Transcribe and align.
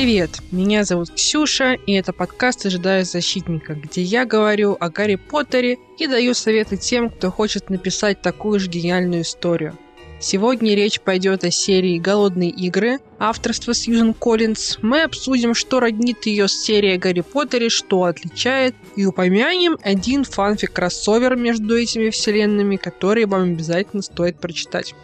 Привет, 0.00 0.38
меня 0.52 0.84
зовут 0.84 1.10
Ксюша, 1.10 1.72
и 1.72 1.92
это 1.94 2.12
подкаст 2.12 2.64
«Ожидая 2.64 3.02
защитника», 3.02 3.74
где 3.74 4.00
я 4.00 4.26
говорю 4.26 4.76
о 4.78 4.90
Гарри 4.90 5.16
Поттере 5.16 5.76
и 5.98 6.06
даю 6.06 6.34
советы 6.34 6.76
тем, 6.76 7.10
кто 7.10 7.32
хочет 7.32 7.68
написать 7.68 8.22
такую 8.22 8.60
же 8.60 8.68
гениальную 8.68 9.22
историю. 9.22 9.76
Сегодня 10.20 10.76
речь 10.76 11.00
пойдет 11.00 11.42
о 11.42 11.50
серии 11.50 11.98
«Голодные 11.98 12.50
игры» 12.50 13.00
авторства 13.18 13.74
Сьюзен 13.74 14.14
Коллинз. 14.14 14.78
Мы 14.82 15.02
обсудим, 15.02 15.52
что 15.52 15.80
роднит 15.80 16.26
ее 16.26 16.46
с 16.46 16.52
серией 16.52 16.96
Гарри 16.96 17.22
Поттере, 17.22 17.68
что 17.68 18.04
отличает, 18.04 18.76
и 18.94 19.04
упомянем 19.04 19.78
один 19.82 20.22
фанфик-кроссовер 20.22 21.34
между 21.34 21.76
этими 21.76 22.10
вселенными, 22.10 22.76
который 22.76 23.24
вам 23.26 23.54
обязательно 23.54 24.02
стоит 24.02 24.38
прочитать. 24.38 24.94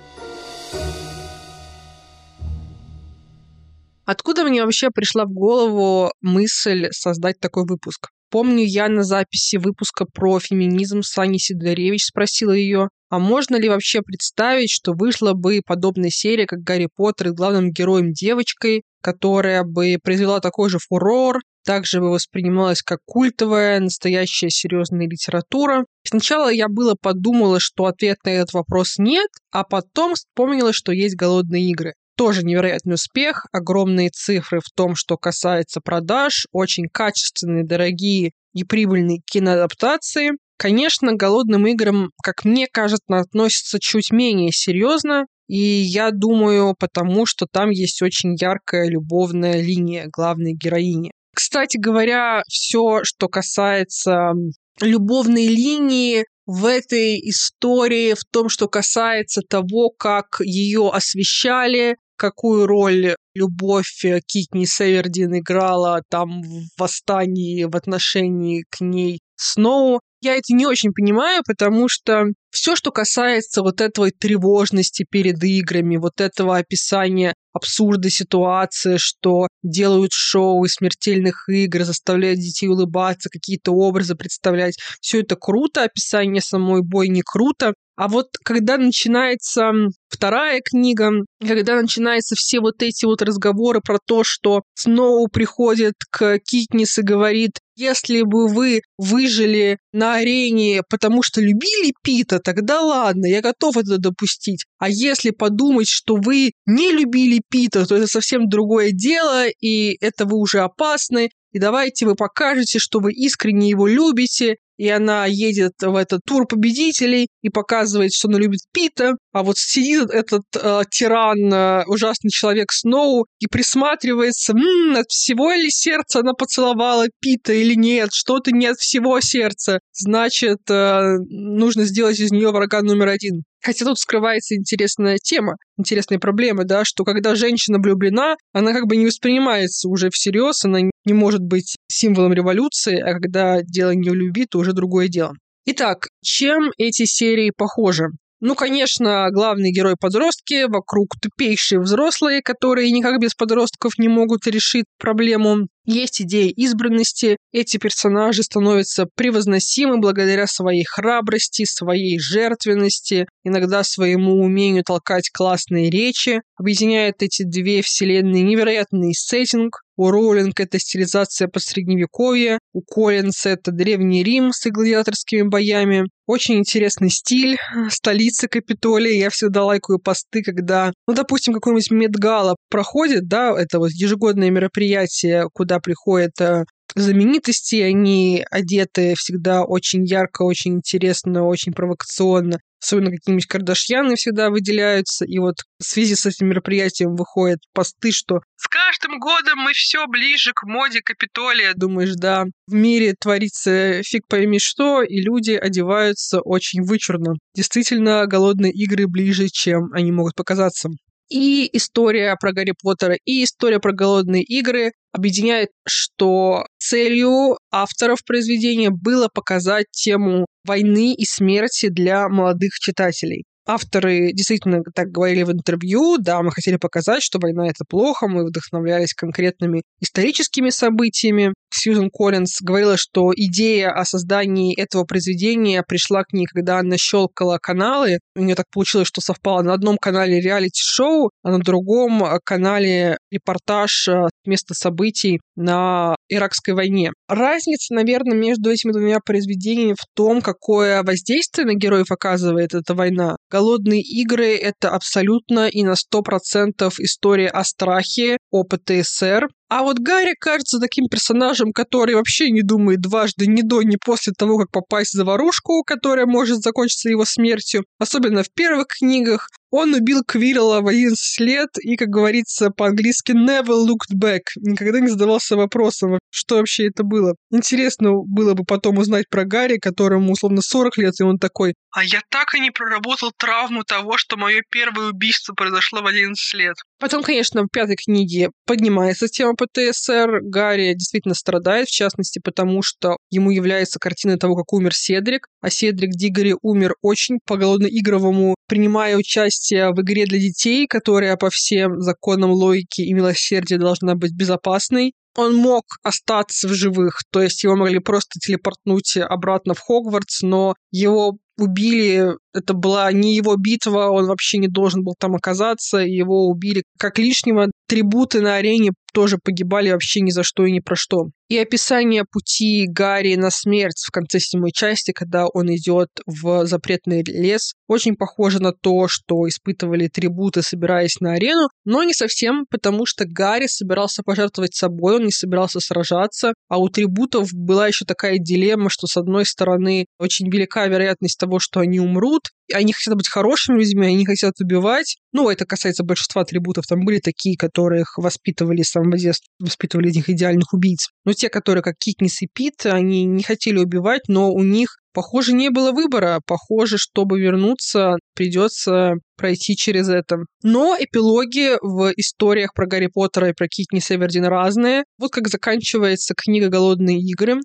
Откуда 4.07 4.45
мне 4.45 4.63
вообще 4.63 4.91
пришла 4.91 5.25
в 5.25 5.33
голову 5.33 6.13
мысль 6.21 6.89
создать 6.93 7.41
такой 7.41 7.65
выпуск? 7.65 8.11
Помню, 8.31 8.65
я 8.65 8.89
на 8.89 9.03
записи 9.03 9.57
выпуска 9.57 10.05
про 10.13 10.41
феминизм 10.41 11.03
с 11.03 11.17
Аней 11.19 11.39
Сидоревич 11.39 12.07
спросила 12.07 12.53
ее, 12.53 12.89
а 13.09 13.19
можно 13.19 13.57
ли 13.57 13.69
вообще 13.69 14.03
представить, 14.03 14.71
что 14.71 14.93
вышла 14.93 15.33
бы 15.33 15.61
подобная 15.65 16.11
серия, 16.11 16.47
как 16.47 16.61
Гарри 16.61 16.89
Поттер, 16.95 17.29
и 17.29 17.31
главным 17.31 17.71
героем 17.71 18.13
девочкой, 18.13 18.83
которая 19.03 19.63
бы 19.63 19.99
произвела 20.03 20.41
такой 20.41 20.69
же 20.69 20.79
фурор, 20.81 21.39
также 21.65 22.01
бы 22.01 22.11
воспринималась 22.11 22.83
как 22.83 22.99
культовая, 23.07 23.81
настоящая 23.81 24.51
серьезная 24.51 25.09
литература. 25.09 25.87
Сначала 26.07 26.53
я 26.53 26.69
было 26.69 26.95
подумала, 27.01 27.59
что 27.61 27.87
ответ 27.87 28.19
на 28.25 28.31
этот 28.31 28.53
вопрос 28.53 28.99
нет, 28.99 29.31
а 29.51 29.65
потом 29.65 30.15
вспомнила, 30.15 30.73
что 30.73 30.93
есть 30.93 31.17
голодные 31.17 31.71
игры 31.71 31.95
тоже 32.17 32.43
невероятный 32.43 32.95
успех, 32.95 33.47
огромные 33.53 34.11
цифры 34.11 34.61
в 34.61 34.71
том, 34.75 34.95
что 34.95 35.17
касается 35.17 35.81
продаж, 35.81 36.47
очень 36.53 36.89
качественные, 36.93 37.65
дорогие 37.65 38.33
и 38.53 38.65
прибыльные 38.65 39.21
киноадаптации. 39.25 40.33
Конечно, 40.57 41.15
голодным 41.15 41.67
играм, 41.67 42.11
как 42.23 42.45
мне 42.45 42.67
кажется, 42.71 43.03
относятся 43.09 43.79
чуть 43.81 44.13
менее 44.13 44.51
серьезно, 44.53 45.27
и 45.49 45.59
я 45.59 46.11
думаю, 46.11 46.75
потому 46.79 47.27
что 47.27 47.47
там 47.51 47.71
есть 47.71 48.01
очень 48.03 48.37
яркая 48.41 48.89
любовная 48.89 49.61
линия 49.61 50.07
главной 50.11 50.55
героини. 50.55 51.11
Кстати 51.35 51.77
говоря, 51.77 52.43
все, 52.49 53.01
что 53.03 53.29
касается 53.29 54.33
любовной 54.81 55.49
линии, 55.49 56.25
в 56.47 56.67
этой 56.67 57.19
истории, 57.31 58.15
в 58.15 58.25
том, 58.31 58.49
что 58.49 58.69
касается 58.69 59.41
того, 59.49 59.91
как 59.91 60.41
ее 60.41 60.91
освещали, 60.93 61.97
какую 62.17 62.67
роль 62.67 63.17
любовь 63.35 64.05
э, 64.05 64.21
Китни 64.27 64.65
Севердин 64.65 65.39
играла 65.39 66.03
там 66.09 66.43
в 66.43 66.69
восстании 66.79 67.65
в 67.65 67.77
отношении 67.77 68.65
к 68.71 68.81
ней 68.81 69.21
Сноу. 69.37 70.01
Я 70.21 70.37
это 70.37 70.55
не 70.55 70.65
очень 70.65 70.93
понимаю, 70.93 71.43
потому 71.45 71.89
что 71.89 72.27
все, 72.51 72.77
что 72.77 72.93
касается 72.93 73.63
вот 73.63 73.81
этой 73.81 74.11
тревожности 74.11 75.05
перед 75.09 75.43
играми, 75.43 75.97
вот 75.97 76.21
этого 76.21 76.57
описания 76.57 77.35
абсурда 77.53 78.09
ситуации, 78.09 78.97
что 78.97 79.49
делают 79.63 80.13
шоу 80.13 80.65
из 80.65 80.75
смертельных 80.75 81.49
игр, 81.49 81.85
заставляют 81.85 82.39
детей 82.39 82.69
улыбаться, 82.69 83.29
какие-то 83.29 83.73
образы 83.73 84.15
представлять. 84.15 84.79
Все 85.01 85.21
это 85.21 85.37
круто, 85.37 85.83
описание 85.83 86.41
самой 86.41 86.81
бойни 86.83 87.23
круто, 87.25 87.75
а 87.97 88.09
вот 88.09 88.29
когда 88.45 88.77
начинается 88.77 89.71
вторая 90.09 90.61
книга, 90.65 91.11
когда 91.41 91.81
начинаются 91.81 92.35
все 92.35 92.61
вот 92.61 92.83
эти 92.83 93.05
вот 93.05 93.23
разговоры 93.23 93.81
про 93.81 93.99
то, 94.05 94.25
что 94.25 94.63
Сноу 94.75 95.29
приходит 95.29 95.95
к 96.11 96.39
Китнис 96.39 96.99
и 96.99 97.03
говорит, 97.03 97.59
если 97.77 98.23
бы 98.23 98.49
вы 98.49 98.81
выжили 98.99 99.79
на 99.93 100.15
арене, 100.15 100.83
потому 100.89 101.23
что 101.23 101.41
любили 101.41 101.93
Пита, 102.03 102.39
тогда 102.39 102.81
ладно, 102.81 103.27
я 103.27 103.41
готов 103.41 103.77
это 103.77 103.99
допустить. 103.99 104.65
А 104.79 104.89
если 104.89 105.31
подумать, 105.31 105.89
что 105.89 106.17
вы 106.17 106.53
не 106.67 106.93
любили 106.93 107.43
Пита, 107.49 107.87
то 107.87 107.97
это 107.97 108.07
совсем 108.07 108.49
другое 108.49 108.91
дело, 108.93 109.47
и 109.61 109.97
это 110.01 110.25
вы 110.25 110.39
уже 110.39 110.61
опасны, 110.61 111.31
и 111.53 111.59
давайте 111.59 112.07
вы 112.07 112.17
покажете, 112.17 112.79
что 112.81 112.99
вы 112.99 113.13
искренне 113.13 113.71
его 113.71 113.87
любите, 113.87 114.57
и 114.77 114.89
она 114.89 115.27
едет 115.27 115.73
в 115.81 115.95
этот 115.95 116.21
тур 116.27 116.47
победителей 116.47 117.29
и 117.43 117.49
показывает, 117.49 118.13
что 118.13 118.29
она 118.29 118.39
любит 118.39 118.61
Пита, 118.73 119.15
а 119.33 119.43
вот 119.43 119.59
сидит 119.59 120.11
этот 120.11 120.43
э, 120.61 120.83
тиран, 120.91 121.53
э, 121.53 121.85
ужасный 121.87 122.31
человек 122.31 122.73
Сноу 122.73 123.27
и 123.39 123.47
присматривается, 123.47 124.53
м-м, 124.53 124.97
от 124.97 125.07
всего 125.09 125.53
ли 125.53 125.71
сердца 125.71 126.21
она 126.21 126.33
поцеловала 126.33 127.07
Пита 127.21 127.53
или 127.53 127.75
нет, 127.75 128.11
что-то 128.13 128.51
не 128.51 128.67
от 128.67 128.79
всего 128.79 129.21
сердца, 129.21 129.81
значит, 129.93 130.59
э, 130.71 131.17
нужно 131.29 131.85
сделать 131.85 132.19
из 132.19 132.31
нее 132.31 132.51
врага 132.51 132.83
номер 132.83 133.09
один. 133.09 133.43
Хотя 133.65 133.87
тут 133.87 133.99
скрывается 133.99 134.55
интересная 134.55 135.17
тема, 135.17 135.57
интересная 135.79 136.19
проблема, 136.19 136.65
да, 136.65 136.85
что 136.85 137.03
когда 137.03 137.35
женщина 137.35 137.79
влюблена, 137.79 138.37
она 138.53 138.75
как 138.75 138.87
бы 138.87 138.97
не 138.97 139.07
воспринимается 139.07 139.89
уже 139.89 140.11
всерьез, 140.11 140.67
она 140.67 140.81
не 140.83 141.13
может 141.15 141.41
быть 141.41 141.77
символом 141.91 142.35
революции, 142.35 143.01
а 143.01 143.15
когда 143.15 143.63
дело 143.63 143.93
не 143.93 144.11
в 144.11 144.15
любви, 144.15 144.47
то 144.47 144.59
уже 144.65 144.73
другое 144.73 145.09
дело. 145.09 145.35
Итак, 145.67 146.09
чем 146.23 146.73
эти 146.79 147.05
серии 147.05 147.53
похожи? 147.57 148.09
Ну, 148.41 148.55
конечно, 148.55 149.29
главный 149.31 149.73
герой 149.73 149.95
подростки, 149.99 150.65
вокруг 150.65 151.09
тупейшие 151.23 151.81
взрослые, 151.81 152.43
которые 152.43 152.91
никак 152.91 153.19
без 153.21 153.35
подростков 153.35 153.93
не 153.99 154.09
могут 154.09 154.47
решить 154.47 154.85
проблему. 154.99 155.69
Есть 155.85 156.23
идея 156.23 156.51
избранности. 156.51 157.37
Эти 157.53 157.77
персонажи 157.77 158.43
становятся 158.43 159.07
превозносимы 159.15 159.99
благодаря 159.99 160.47
своей 160.47 160.85
храбрости, 160.85 161.65
своей 161.65 162.19
жертвенности, 162.19 163.27
иногда 163.45 163.85
своему 163.85 164.43
умению 164.43 164.83
толкать 164.85 165.31
классные 165.31 165.91
речи. 165.91 166.41
Объединяет 166.57 167.23
эти 167.23 167.43
две 167.43 167.83
вселенные 167.83 168.43
невероятный 168.43 169.13
сеттинг, 169.15 169.81
у 169.97 170.11
Роулинг 170.11 170.59
это 170.59 170.79
стилизация 170.81 171.47
по 171.47 171.61
средневековье, 171.61 172.59
у 172.73 172.83
Коллинса 172.83 173.51
это 173.51 173.71
Древний 173.71 174.25
Рим 174.25 174.53
с 174.53 174.69
гладиаторскими 174.69 175.43
боями. 175.43 176.09
Очень 176.27 176.57
интересный 176.57 177.11
стиль, 177.11 177.59
столица 177.91 178.49
Капитолия. 178.49 179.15
Я 179.15 179.31
всегда 179.31 179.65
лайкаю 179.65 179.99
посты, 179.99 180.43
когда, 180.43 180.93
ну, 181.07 181.15
допустим, 181.15 181.53
какой-нибудь 181.55 181.91
Медгала 181.91 182.57
проходит, 182.71 183.29
да, 183.29 183.55
это 183.57 183.79
вот 183.79 183.91
ежегодное 183.93 184.51
мероприятие, 184.51 185.49
куда 185.53 185.74
приходят 185.81 186.41
э, 186.41 186.65
знаменитости, 186.95 187.77
они 187.77 188.45
одеты 188.51 189.15
всегда 189.17 189.65
очень 189.65 190.05
ярко, 190.05 190.43
очень 190.43 190.75
интересно, 190.75 191.45
очень 191.45 191.73
провокационно 191.73 192.59
особенно 192.85 193.11
какие-нибудь 193.11 193.47
Кардашьяны 193.47 194.17
всегда 194.17 194.51
выделяются. 194.51 195.25
И 195.25 195.39
вот 195.39 195.57
в 195.79 195.85
связи 195.85 196.15
с 196.15 196.27
этим 196.27 196.49
мероприятием 196.49 197.17
выходят 197.17 197.61
посты, 197.73 198.13
что 198.13 198.41
с 198.57 198.69
каждым 198.69 199.19
годом 199.19 199.59
мы 199.59 199.73
все 199.73 200.07
ближе 200.07 200.53
к 200.55 200.65
моде 200.65 201.01
Капитолия. 201.03 201.73
Думаешь, 201.75 202.15
да, 202.15 202.45
в 202.67 202.75
мире 202.75 203.15
творится 203.19 204.03
фиг 204.03 204.27
пойми 204.29 204.59
что, 204.59 205.03
и 205.03 205.21
люди 205.21 205.53
одеваются 205.53 206.41
очень 206.41 206.83
вычурно. 206.83 207.35
Действительно, 207.55 208.27
голодные 208.27 208.73
игры 208.73 209.07
ближе, 209.07 209.49
чем 209.49 209.93
они 209.93 210.13
могут 210.13 210.35
показаться. 210.35 210.91
И 211.31 211.69
история 211.73 212.37
про 212.39 212.53
Гарри 212.53 212.75
Поттера, 212.81 213.17
и 213.25 213.45
история 213.45 213.81
про 213.81 213.93
голодные 213.93 214.43
игры 214.43 214.93
объединяет, 215.13 215.71
что 215.87 216.67
целью 216.79 217.59
авторов 217.71 218.25
произведения 218.25 218.91
было 218.91 219.29
показать 219.33 219.87
тему 219.91 220.47
войны 220.65 221.15
и 221.15 221.25
смерти 221.25 221.89
для 221.89 222.29
молодых 222.29 222.75
читателей. 222.79 223.45
Авторы 223.67 224.33
действительно 224.33 224.83
так 224.95 225.09
говорили 225.09 225.43
в 225.43 225.53
интервью, 225.53 226.19
да, 226.19 226.43
мы 226.43 226.51
хотели 226.51 226.77
показать, 226.77 227.23
что 227.23 227.39
война— 227.39 227.67
это 227.69 227.85
плохо, 227.89 228.29
мы 228.29 228.45
вдохновлялись 228.45 229.15
конкретными 229.15 229.83
историческими 230.01 230.71
событиями. 230.71 231.55
Сьюзен 231.73 232.11
Коллинз 232.11 232.61
говорила, 232.61 232.97
что 232.97 233.33
идея 233.35 233.91
о 233.91 234.05
создании 234.05 234.79
этого 234.79 235.05
произведения 235.05 235.83
пришла 235.83 236.25
к 236.25 236.33
ней, 236.33 236.47
когда 236.47 236.79
она 236.79 236.97
щелкала 236.99 237.59
каналы. 237.61 238.19
У 238.37 238.43
нее 238.43 238.55
так 238.55 238.67
получилось, 238.71 239.09
что 239.09 239.21
совпало 239.21 239.63
на 239.63 239.73
одном 239.73 239.97
канале 239.99 240.41
реалити-шоу, 240.41 241.31
а 241.43 241.51
на 241.51 241.59
другом 241.59 242.23
канале 242.45 243.17
репортаж 243.31 244.09
э, 244.09 244.29
места 244.45 244.75
событий 244.75 245.41
на 245.57 246.15
Иракской 246.29 246.75
войне. 246.75 247.13
Разница, 247.29 247.95
наверное, 247.95 248.37
между 248.37 248.71
этими 248.71 248.93
двумя 248.93 249.19
произведениями 249.25 249.95
в 249.95 250.05
том, 250.15 250.43
какое 250.43 251.03
воздействие 251.03 251.67
на 251.67 251.75
героев 251.75 252.11
оказывает 252.11 252.75
эта 252.75 252.95
война. 252.95 253.37
Голодные 253.55 254.03
игры— 254.03 254.57
это 254.71 254.91
абсолютно 254.91 255.69
и 255.69 255.85
на 255.85 255.95
100% 255.95 256.93
история 256.99 257.47
о 257.47 257.63
страхе, 257.63 258.37
о 258.51 258.65
ПТСР, 258.65 259.47
А 259.69 259.83
вот 259.83 259.99
Гарри 259.99 260.35
кажется 260.39 260.79
таким 260.79 261.09
персонажем, 261.09 261.73
который 261.73 262.15
вообще 262.15 262.51
не 262.51 262.63
думает 262.63 263.01
дважды 263.01 263.47
ни 263.47 263.63
до, 263.63 263.83
ни 263.83 263.97
после 263.97 264.33
того, 264.37 264.59
как 264.59 264.71
попасть 264.71 265.15
в 265.15 265.17
заварушку, 265.17 265.83
которая 265.85 266.27
может 266.27 266.59
закончиться 266.59 267.09
его 267.09 267.25
смертью. 267.25 267.85
Особенно 267.99 268.43
в 268.43 268.53
первых 268.53 268.89
книгах. 268.99 269.49
Он 269.71 269.93
убил 269.93 270.23
Квирла 270.25 270.83
в 270.83 270.87
11 270.87 271.41
лет 271.41 271.71
и, 271.81 271.97
как 271.97 272.09
говорится 272.09 272.71
по-английски, 272.71 273.33
never 273.33 273.85
looked 273.85 274.15
back. 274.17 274.43
Никогда 274.57 275.01
не 275.01 275.09
задавался 275.09 275.57
вопросом, 275.57 276.21
что 276.31 276.59
вообще 276.59 276.87
это 276.87 277.03
было. 277.03 277.35
Интересно 277.51 278.13
было 278.25 278.55
бы 278.55 278.63
потом 278.65 278.99
узнать 278.99 279.29
про 279.29 279.45
Гарри, 279.45 279.79
которому 279.79 280.31
условно 280.31 280.63
40 280.63 280.99
лет, 280.99 281.15
и 281.19 281.25
он 281.25 281.39
такой, 281.39 281.75
а 281.95 282.03
я 282.03 282.23
так 282.29 282.55
и 282.57 282.61
не 282.61 282.73
проработал 282.73 283.31
травму 283.37 283.85
того, 283.85 284.19
что 284.19 284.37
мое 284.37 284.63
первое 284.69 285.11
убийство 285.11 285.55
произошло 285.55 286.03
в 286.03 286.07
11 286.07 286.55
лет. 286.55 286.77
Потом, 287.01 287.23
конечно, 287.23 287.63
в 287.63 287.69
пятой 287.69 287.97
книге 287.97 288.51
поднимается 288.67 289.29
тема 289.29 289.55
ПТСР. 289.55 290.41
Гарри 290.43 290.95
действительно 290.95 291.35
страдает, 291.35 291.89
в 291.89 291.93
частности, 291.93 292.41
потому 292.43 292.83
что 292.83 293.17
ему 293.31 293.51
является 293.51 293.99
картина 293.99 294.39
того, 294.39 294.57
как 294.57 294.73
умер 294.73 294.95
Седрик. 294.95 295.49
А 295.61 295.71
Седрик 295.71 296.11
Дигори 296.11 296.55
умер 296.63 296.95
очень 297.03 297.39
по 297.47 297.57
голодно-игровому, 297.57 298.55
принимая 298.69 299.17
участие 299.17 299.91
в 299.91 300.01
игре 300.01 300.25
для 300.25 300.39
детей, 300.39 300.87
которая 300.87 301.37
по 301.37 301.51
всем 301.51 302.01
законам 302.01 302.53
логики 302.53 303.03
и 303.03 303.13
милосердия 303.13 303.79
должна 303.79 304.15
быть 304.15 304.33
безопасной 304.33 305.13
он 305.37 305.57
мог 305.57 305.85
остаться 306.03 306.69
в 306.69 306.75
живых, 306.75 307.23
то 307.31 307.43
есть 307.43 307.65
его 307.65 307.77
могли 307.77 307.99
просто 307.99 308.39
телепортнуть 308.39 309.17
обратно 309.17 309.75
в 309.75 309.81
Хогвартс, 309.81 310.43
но 310.43 310.75
его 310.91 311.39
убили, 311.57 312.37
это 312.53 312.75
была 312.75 313.11
не 313.13 313.37
его 313.37 313.57
битва, 313.57 314.11
он 314.11 314.27
вообще 314.27 314.59
не 314.59 314.69
должен 314.69 315.03
был 315.03 315.15
там 315.19 315.35
оказаться, 315.35 315.99
его 315.99 316.49
убили 316.49 316.85
как 316.99 317.19
лишнего. 317.19 317.71
Трибуты 317.95 318.41
на 318.41 318.57
арене 318.57 318.91
тоже 319.13 319.39
погибали 319.39 319.93
вообще 319.93 320.21
ни 320.21 320.31
за 320.31 320.43
что 320.43 320.67
и 320.67 320.73
ни 320.73 320.81
про 320.81 320.97
что. 320.97 321.29
И 321.49 321.57
описание 321.57 322.25
пути 322.25 322.87
Гарри 322.89 323.37
на 323.37 323.51
смерть 323.51 324.03
в 324.05 324.11
конце 324.11 324.41
седьмой 324.41 324.73
части, 324.73 325.13
когда 325.13 325.47
он 325.47 325.73
идет 325.73 326.09
в 326.27 326.67
запретный 326.67 327.23
лес, 327.23 327.75
очень 327.87 328.17
похоже 328.17 328.61
на 328.61 328.73
то, 328.73 329.07
что 329.07 329.47
испытывали 329.47 330.09
трибуты, 330.09 330.63
собираясь 330.63 331.21
на 331.21 331.35
арену, 331.35 331.69
но 331.85 332.03
не 332.03 332.15
совсем, 332.15 332.65
потому 332.69 333.07
что 333.07 333.25
Гарри 333.27 333.69
собирался 333.69 334.23
пожертвовать 334.25 334.75
собой, 334.75 335.17
он 335.17 335.27
не 335.27 335.33
собирался 335.33 335.79
сражаться, 335.79 336.55
а 336.69 336.79
у 336.81 336.89
трибутов 336.89 337.51
была 337.53 337.87
еще 337.87 338.05
такая 338.05 338.39
дилемма, 338.39 338.91
что 338.91 339.07
с 339.07 339.17
одной 339.17 339.45
стороны 339.47 340.07
очень 340.19 340.51
велика 340.51 340.87
вероятность 340.87 341.39
того, 341.39 341.61
что 341.61 341.79
они 341.79 342.01
умрут, 342.01 342.49
они 342.73 342.93
хотят 342.93 343.15
быть 343.15 343.29
хорошими 343.29 343.81
людьми, 343.81 344.07
они 344.07 344.25
хотят 344.25 344.55
убивать. 344.61 345.17
Ну, 345.33 345.51
это 345.51 345.67
касается 345.67 346.05
большинства 346.05 346.43
атрибутов. 346.43 346.87
Там 346.87 347.05
были 347.05 347.19
такие, 347.19 347.57
которых 347.57 348.17
воспитывали 348.19 348.83
с 348.83 348.91
самого 348.91 349.19
детства, 349.19 349.49
воспитывали 349.59 350.11
этих 350.11 350.29
идеальных 350.29 350.73
убийц. 350.73 351.09
Но 351.25 351.33
те, 351.33 351.49
которые 351.49 351.83
как 351.83 351.97
Китнис 351.99 352.43
и 352.43 352.49
Пит, 352.53 352.87
они 352.87 353.25
не 353.25 353.43
хотели 353.43 353.79
убивать, 353.79 354.23
но 354.29 354.51
у 354.51 354.63
них 354.63 354.97
Похоже, 355.15 355.53
не 355.53 355.71
было 355.71 355.93
выбора. 355.93 356.41
Похоже, 356.45 356.99
чтобы 356.99 357.41
вернуться, 357.41 358.17
придется 358.35 359.13
пройти 359.37 359.77
через 359.77 360.09
это. 360.09 360.39
Но 360.65 360.97
эпилоги 360.99 361.79
в 361.81 362.13
историях 362.17 362.75
про 362.75 362.89
Гарри 362.89 363.07
Поттера 363.07 363.51
и 363.51 363.53
про 363.53 363.69
Китни 363.69 364.01
Севердин 364.01 364.45
разные. 364.47 365.05
Вот 365.17 365.31
как 365.31 365.47
заканчивается 365.47 366.35
книга 366.37 366.69
«Голодные 366.69 367.21
игры». 367.21 367.61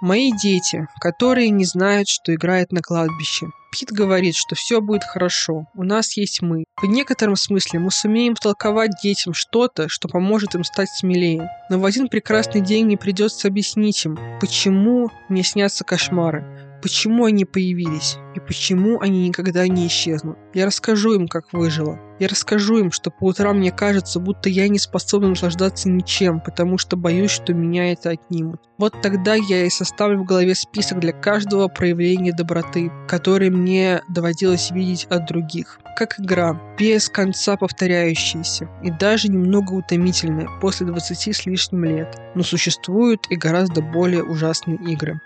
Мои 0.00 0.30
дети, 0.30 0.86
которые 1.00 1.50
не 1.50 1.64
знают, 1.64 2.08
что 2.08 2.32
играют 2.32 2.70
на 2.70 2.80
кладбище. 2.80 3.48
Пит 3.72 3.90
говорит, 3.90 4.36
что 4.36 4.54
все 4.54 4.80
будет 4.80 5.02
хорошо, 5.02 5.66
у 5.74 5.82
нас 5.82 6.16
есть 6.16 6.40
мы. 6.40 6.64
В 6.80 6.86
некотором 6.86 7.34
смысле 7.34 7.80
мы 7.80 7.90
сумеем 7.90 8.34
толковать 8.34 8.92
детям 9.02 9.34
что-то, 9.34 9.88
что 9.88 10.08
поможет 10.08 10.54
им 10.54 10.62
стать 10.62 10.88
смелее. 10.88 11.50
Но 11.68 11.80
в 11.80 11.84
один 11.84 12.08
прекрасный 12.08 12.60
день 12.60 12.86
мне 12.86 12.96
придется 12.96 13.48
объяснить 13.48 14.04
им, 14.04 14.18
почему 14.40 15.10
мне 15.28 15.42
снятся 15.42 15.84
кошмары, 15.84 16.67
почему 16.82 17.24
они 17.24 17.44
появились 17.44 18.16
и 18.34 18.40
почему 18.40 19.00
они 19.00 19.28
никогда 19.28 19.66
не 19.66 19.86
исчезнут. 19.86 20.38
Я 20.54 20.66
расскажу 20.66 21.14
им, 21.14 21.28
как 21.28 21.52
выжила. 21.52 21.98
Я 22.18 22.28
расскажу 22.28 22.78
им, 22.78 22.90
что 22.90 23.10
по 23.10 23.26
утрам 23.26 23.58
мне 23.58 23.70
кажется, 23.70 24.18
будто 24.18 24.48
я 24.48 24.68
не 24.68 24.78
способна 24.78 25.28
наслаждаться 25.28 25.88
ничем, 25.88 26.40
потому 26.40 26.78
что 26.78 26.96
боюсь, 26.96 27.30
что 27.30 27.54
меня 27.54 27.92
это 27.92 28.10
отнимут. 28.10 28.60
Вот 28.76 29.00
тогда 29.02 29.34
я 29.34 29.64
и 29.64 29.70
составлю 29.70 30.20
в 30.20 30.24
голове 30.24 30.54
список 30.54 31.00
для 31.00 31.12
каждого 31.12 31.68
проявления 31.68 32.32
доброты, 32.32 32.90
который 33.08 33.50
мне 33.50 34.02
доводилось 34.08 34.70
видеть 34.70 35.06
от 35.10 35.26
других. 35.26 35.78
Как 35.96 36.20
игра, 36.20 36.60
без 36.78 37.08
конца 37.08 37.56
повторяющаяся 37.56 38.68
и 38.82 38.90
даже 38.90 39.28
немного 39.28 39.72
утомительная 39.72 40.48
после 40.60 40.86
20 40.86 41.36
с 41.36 41.46
лишним 41.46 41.84
лет. 41.84 42.16
Но 42.34 42.42
существуют 42.42 43.26
и 43.30 43.36
гораздо 43.36 43.80
более 43.80 44.22
ужасные 44.22 44.78
игры. 44.78 45.20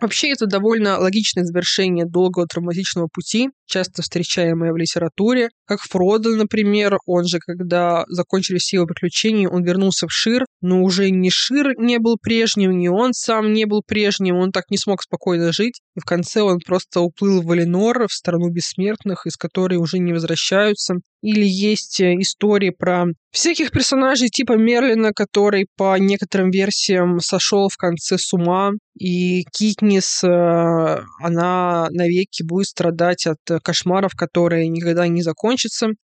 Вообще, 0.00 0.30
это 0.32 0.46
довольно 0.46 0.98
логичное 0.98 1.44
завершение 1.44 2.06
долгого 2.06 2.46
травматичного 2.46 3.08
пути, 3.12 3.50
часто 3.66 4.00
встречаемое 4.02 4.72
в 4.72 4.76
литературе. 4.76 5.50
Как 5.70 5.82
Фродо, 5.82 6.30
например, 6.30 6.98
он 7.06 7.26
же, 7.26 7.38
когда 7.38 8.04
закончились 8.08 8.62
все 8.62 8.78
его 8.78 8.86
приключения, 8.86 9.48
он 9.48 9.62
вернулся 9.62 10.08
в 10.08 10.10
Шир, 10.12 10.44
но 10.60 10.82
уже 10.82 11.10
ни 11.12 11.30
Шир 11.30 11.78
не 11.78 12.00
был 12.00 12.16
прежним, 12.20 12.76
ни 12.76 12.88
он 12.88 13.12
сам 13.12 13.52
не 13.52 13.66
был 13.66 13.80
прежним, 13.86 14.34
он 14.34 14.50
так 14.50 14.64
не 14.70 14.78
смог 14.78 15.00
спокойно 15.00 15.52
жить. 15.52 15.80
И 15.94 16.00
в 16.00 16.04
конце 16.04 16.42
он 16.42 16.58
просто 16.58 17.02
уплыл 17.02 17.40
в 17.40 17.44
Валенор, 17.44 18.08
в 18.08 18.12
страну 18.12 18.50
бессмертных, 18.50 19.26
из 19.26 19.36
которой 19.36 19.76
уже 19.76 20.00
не 20.00 20.12
возвращаются. 20.12 20.96
Или 21.22 21.44
есть 21.44 22.00
э, 22.00 22.14
истории 22.18 22.70
про 22.70 23.04
всяких 23.30 23.70
персонажей 23.70 24.28
типа 24.28 24.54
Мерлина, 24.54 25.12
который 25.12 25.66
по 25.76 25.98
некоторым 25.98 26.50
версиям 26.50 27.20
сошел 27.20 27.68
в 27.68 27.76
конце 27.76 28.16
с 28.16 28.32
ума, 28.32 28.72
и 28.98 29.44
Китнис, 29.52 30.24
э, 30.24 30.28
она 31.22 31.88
навеки 31.90 32.42
будет 32.42 32.66
страдать 32.68 33.26
от 33.26 33.38
кошмаров, 33.62 34.12
которые 34.16 34.68
никогда 34.68 35.06
не 35.08 35.22
закончатся. 35.22 35.59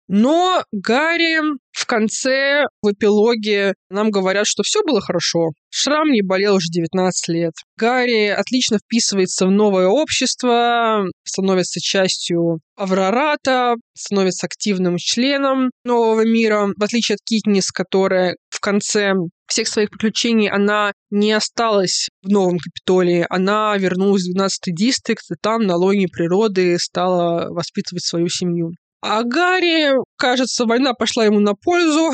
Но 0.08 0.64
Гарри 0.72 1.40
в 1.72 1.86
конце, 1.86 2.66
в 2.82 2.92
эпилоге, 2.92 3.74
нам 3.90 4.12
говорят, 4.12 4.46
что 4.46 4.64
все 4.64 4.84
было 4.84 5.02
хорошо. 5.02 5.52
Шрам 5.70 6.12
не 6.12 6.22
болел 6.22 6.56
уже 6.56 6.68
19 6.72 7.28
лет. 7.30 7.54
Гарри 7.78 8.28
отлично 8.28 8.78
вписывается 8.78 9.48
в 9.48 9.52
новое 9.52 9.88
общество, 9.88 11.04
становится 11.24 11.80
частью 11.80 12.60
Аврората, 12.76 13.76
становится 13.96 14.46
активным 14.46 14.98
членом 14.98 15.72
нового 15.84 16.26
мира, 16.26 16.70
в 16.78 16.84
отличие 16.84 17.16
от 17.16 17.22
Китнис, 17.26 17.72
которая 17.72 18.36
в 18.50 18.60
конце 18.60 19.14
всех 19.48 19.68
своих 19.68 19.90
приключений 19.90 20.50
она 20.50 20.94
не 21.12 21.32
осталась 21.32 22.10
в 22.22 22.30
Новом 22.30 22.58
Капитолии, 22.60 23.26
она 23.30 23.76
вернулась 23.78 24.24
в 24.24 24.36
12-й 24.36 24.74
дистрикт, 24.74 25.24
и 25.32 25.36
там 25.42 25.64
на 25.64 25.76
лоне 25.76 26.08
природы 26.08 26.78
стала 26.80 27.50
воспитывать 27.50 28.04
свою 28.04 28.30
семью. 28.30 28.72
А 29.06 29.24
Гарри, 29.24 29.96
кажется, 30.16 30.66
война 30.66 30.94
пошла 30.94 31.26
ему 31.26 31.42
на 31.42 31.56
пользу. 31.56 32.12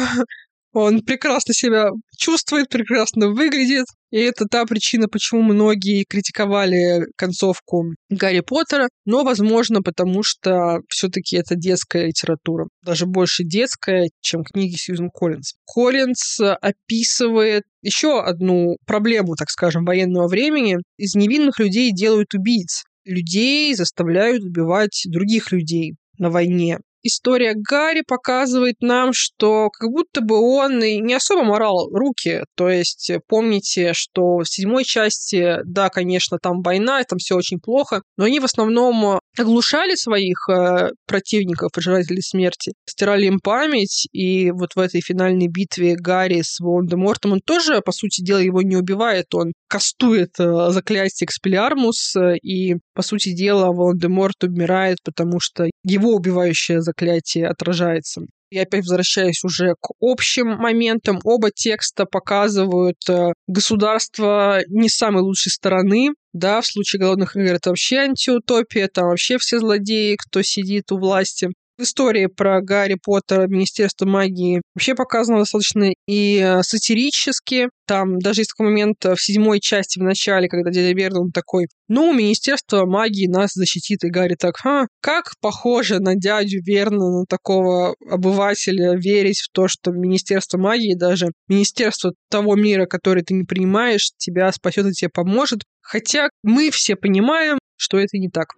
Он 0.73 1.01
прекрасно 1.01 1.53
себя 1.53 1.89
чувствует, 2.17 2.69
прекрасно 2.69 3.27
выглядит. 3.29 3.85
И 4.09 4.17
это 4.17 4.45
та 4.49 4.65
причина, 4.65 5.07
почему 5.07 5.43
многие 5.43 6.03
критиковали 6.03 7.05
концовку 7.15 7.93
Гарри 8.09 8.39
Поттера, 8.39 8.89
но, 9.05 9.23
возможно, 9.23 9.83
потому 9.83 10.23
что 10.23 10.79
все-таки 10.89 11.37
это 11.37 11.53
детская 11.55 12.07
литература. 12.07 12.67
Даже 12.83 13.05
больше 13.05 13.43
детская, 13.43 14.09
чем 14.21 14.43
книги 14.43 14.75
Сьюзен 14.75 15.11
Коллинз. 15.13 15.53
Коллинз 15.71 16.39
описывает 16.39 17.65
еще 17.83 18.19
одну 18.19 18.77
проблему, 18.87 19.35
так 19.35 19.51
скажем, 19.51 19.85
военного 19.85 20.27
времени. 20.27 20.77
Из 20.97 21.13
невинных 21.13 21.59
людей 21.59 21.91
делают 21.91 22.33
убийц. 22.33 22.83
Людей 23.05 23.75
заставляют 23.75 24.43
убивать 24.43 25.03
других 25.05 25.51
людей 25.51 25.93
на 26.19 26.29
войне. 26.29 26.79
История 27.01 27.53
Гарри 27.55 28.03
показывает 28.05 28.81
нам, 28.81 29.13
что 29.13 29.69
как 29.69 29.89
будто 29.89 30.19
бы 30.19 30.37
он 30.37 30.83
и 30.83 30.99
не 30.99 31.13
особо 31.13 31.43
морал 31.43 31.89
руки. 31.91 32.43
То 32.55 32.67
есть 32.67 33.09
э, 33.09 33.21
помните, 33.25 33.93
что 33.93 34.39
в 34.39 34.45
седьмой 34.45 34.83
части, 34.83 35.59
да, 35.63 35.89
конечно, 35.89 36.37
там 36.41 36.61
война, 36.61 37.01
там 37.03 37.17
все 37.17 37.35
очень 37.35 37.59
плохо, 37.59 38.01
но 38.17 38.25
они 38.25 38.41
в 38.41 38.43
основном 38.43 39.19
оглушали 39.37 39.95
своих 39.95 40.49
э, 40.49 40.89
противников, 41.07 41.71
пожирателей 41.71 42.21
смерти, 42.21 42.73
стирали 42.85 43.27
им 43.27 43.39
память, 43.39 44.07
и 44.11 44.51
вот 44.51 44.75
в 44.75 44.79
этой 44.79 45.01
финальной 45.01 45.47
битве 45.47 45.95
Гарри 45.95 46.41
с 46.41 46.59
Волан-де-Мортом, 46.59 47.33
он 47.33 47.39
тоже, 47.39 47.81
по 47.81 47.91
сути 47.91 48.21
дела, 48.21 48.39
его 48.39 48.61
не 48.61 48.75
убивает, 48.75 49.33
он 49.33 49.53
кастует 49.67 50.31
э, 50.39 50.71
заклятие 50.71 51.25
Экспелиармус, 51.25 52.15
э, 52.15 52.37
и, 52.41 52.75
по 52.99 53.03
сути 53.03 53.31
дела, 53.31 53.71
Волан-де-Морт 53.71 54.43
умирает, 54.43 54.97
потому 55.05 55.39
что 55.39 55.69
его 55.85 56.13
убивающее 56.13 56.81
заклятие 56.81 57.47
отражается. 57.47 58.23
Я 58.51 58.63
опять 58.63 58.81
возвращаюсь 58.81 59.41
уже 59.45 59.75
к 59.79 59.91
общим 60.01 60.47
моментам. 60.57 61.21
Оба 61.23 61.49
текста 61.49 62.03
показывают 62.03 62.97
э, 63.07 63.31
государство 63.47 64.59
не 64.67 64.89
самой 64.89 65.21
лучшей 65.21 65.49
стороны. 65.49 66.09
Да, 66.33 66.59
в 66.59 66.65
случае 66.65 66.99
голодных 66.99 67.37
игр 67.37 67.53
это 67.53 67.69
вообще 67.69 67.99
антиутопия, 67.99 68.89
там 68.93 69.05
вообще 69.05 69.37
все 69.37 69.59
злодеи, 69.59 70.17
кто 70.19 70.41
сидит 70.41 70.91
у 70.91 70.97
власти. 70.97 71.47
В 71.79 71.83
истории 71.83 72.27
про 72.27 72.61
Гарри 72.61 72.97
Поттера, 73.01 73.47
Министерство 73.47 74.05
магии 74.05 74.61
вообще 74.75 74.95
показано 74.95 75.39
достаточно 75.39 75.91
и 76.07 76.39
э, 76.39 76.61
сатирически. 76.61 77.69
Там 77.87 78.19
даже 78.19 78.41
есть 78.41 78.51
такой 78.51 78.67
момент 78.67 79.03
в 79.03 79.17
седьмой 79.17 79.59
части 79.59 79.97
в 79.97 80.03
начале, 80.03 80.49
когда 80.49 80.69
дядя 80.69 80.93
Вернон 80.93 81.31
такой, 81.31 81.67
ну, 81.87 82.13
Министерство 82.13 82.85
магии 82.85 83.27
нас 83.27 83.51
защитит. 83.53 84.03
И 84.03 84.09
Гарри 84.09 84.35
так, 84.35 84.57
ха, 84.57 84.87
как 85.01 85.33
похоже 85.41 85.99
на 85.99 86.15
дядю 86.15 86.61
Вернона, 86.63 87.25
такого 87.27 87.95
обывателя, 88.07 88.95
верить 88.95 89.39
в 89.39 89.51
то, 89.51 89.67
что 89.67 89.91
Министерство 89.91 90.57
магии, 90.57 90.95
даже 90.95 91.27
Министерство 91.47 92.13
того 92.29 92.55
мира, 92.55 92.85
который 92.85 93.23
ты 93.23 93.33
не 93.33 93.45
принимаешь, 93.45 94.11
тебя 94.17 94.51
спасет 94.51 94.85
и 94.85 94.91
тебе 94.91 95.09
поможет. 95.09 95.61
Хотя 95.81 96.29
мы 96.43 96.69
все 96.71 96.95
понимаем, 96.95 97.57
что 97.77 97.97
это 97.97 98.17
не 98.17 98.29
так. 98.29 98.49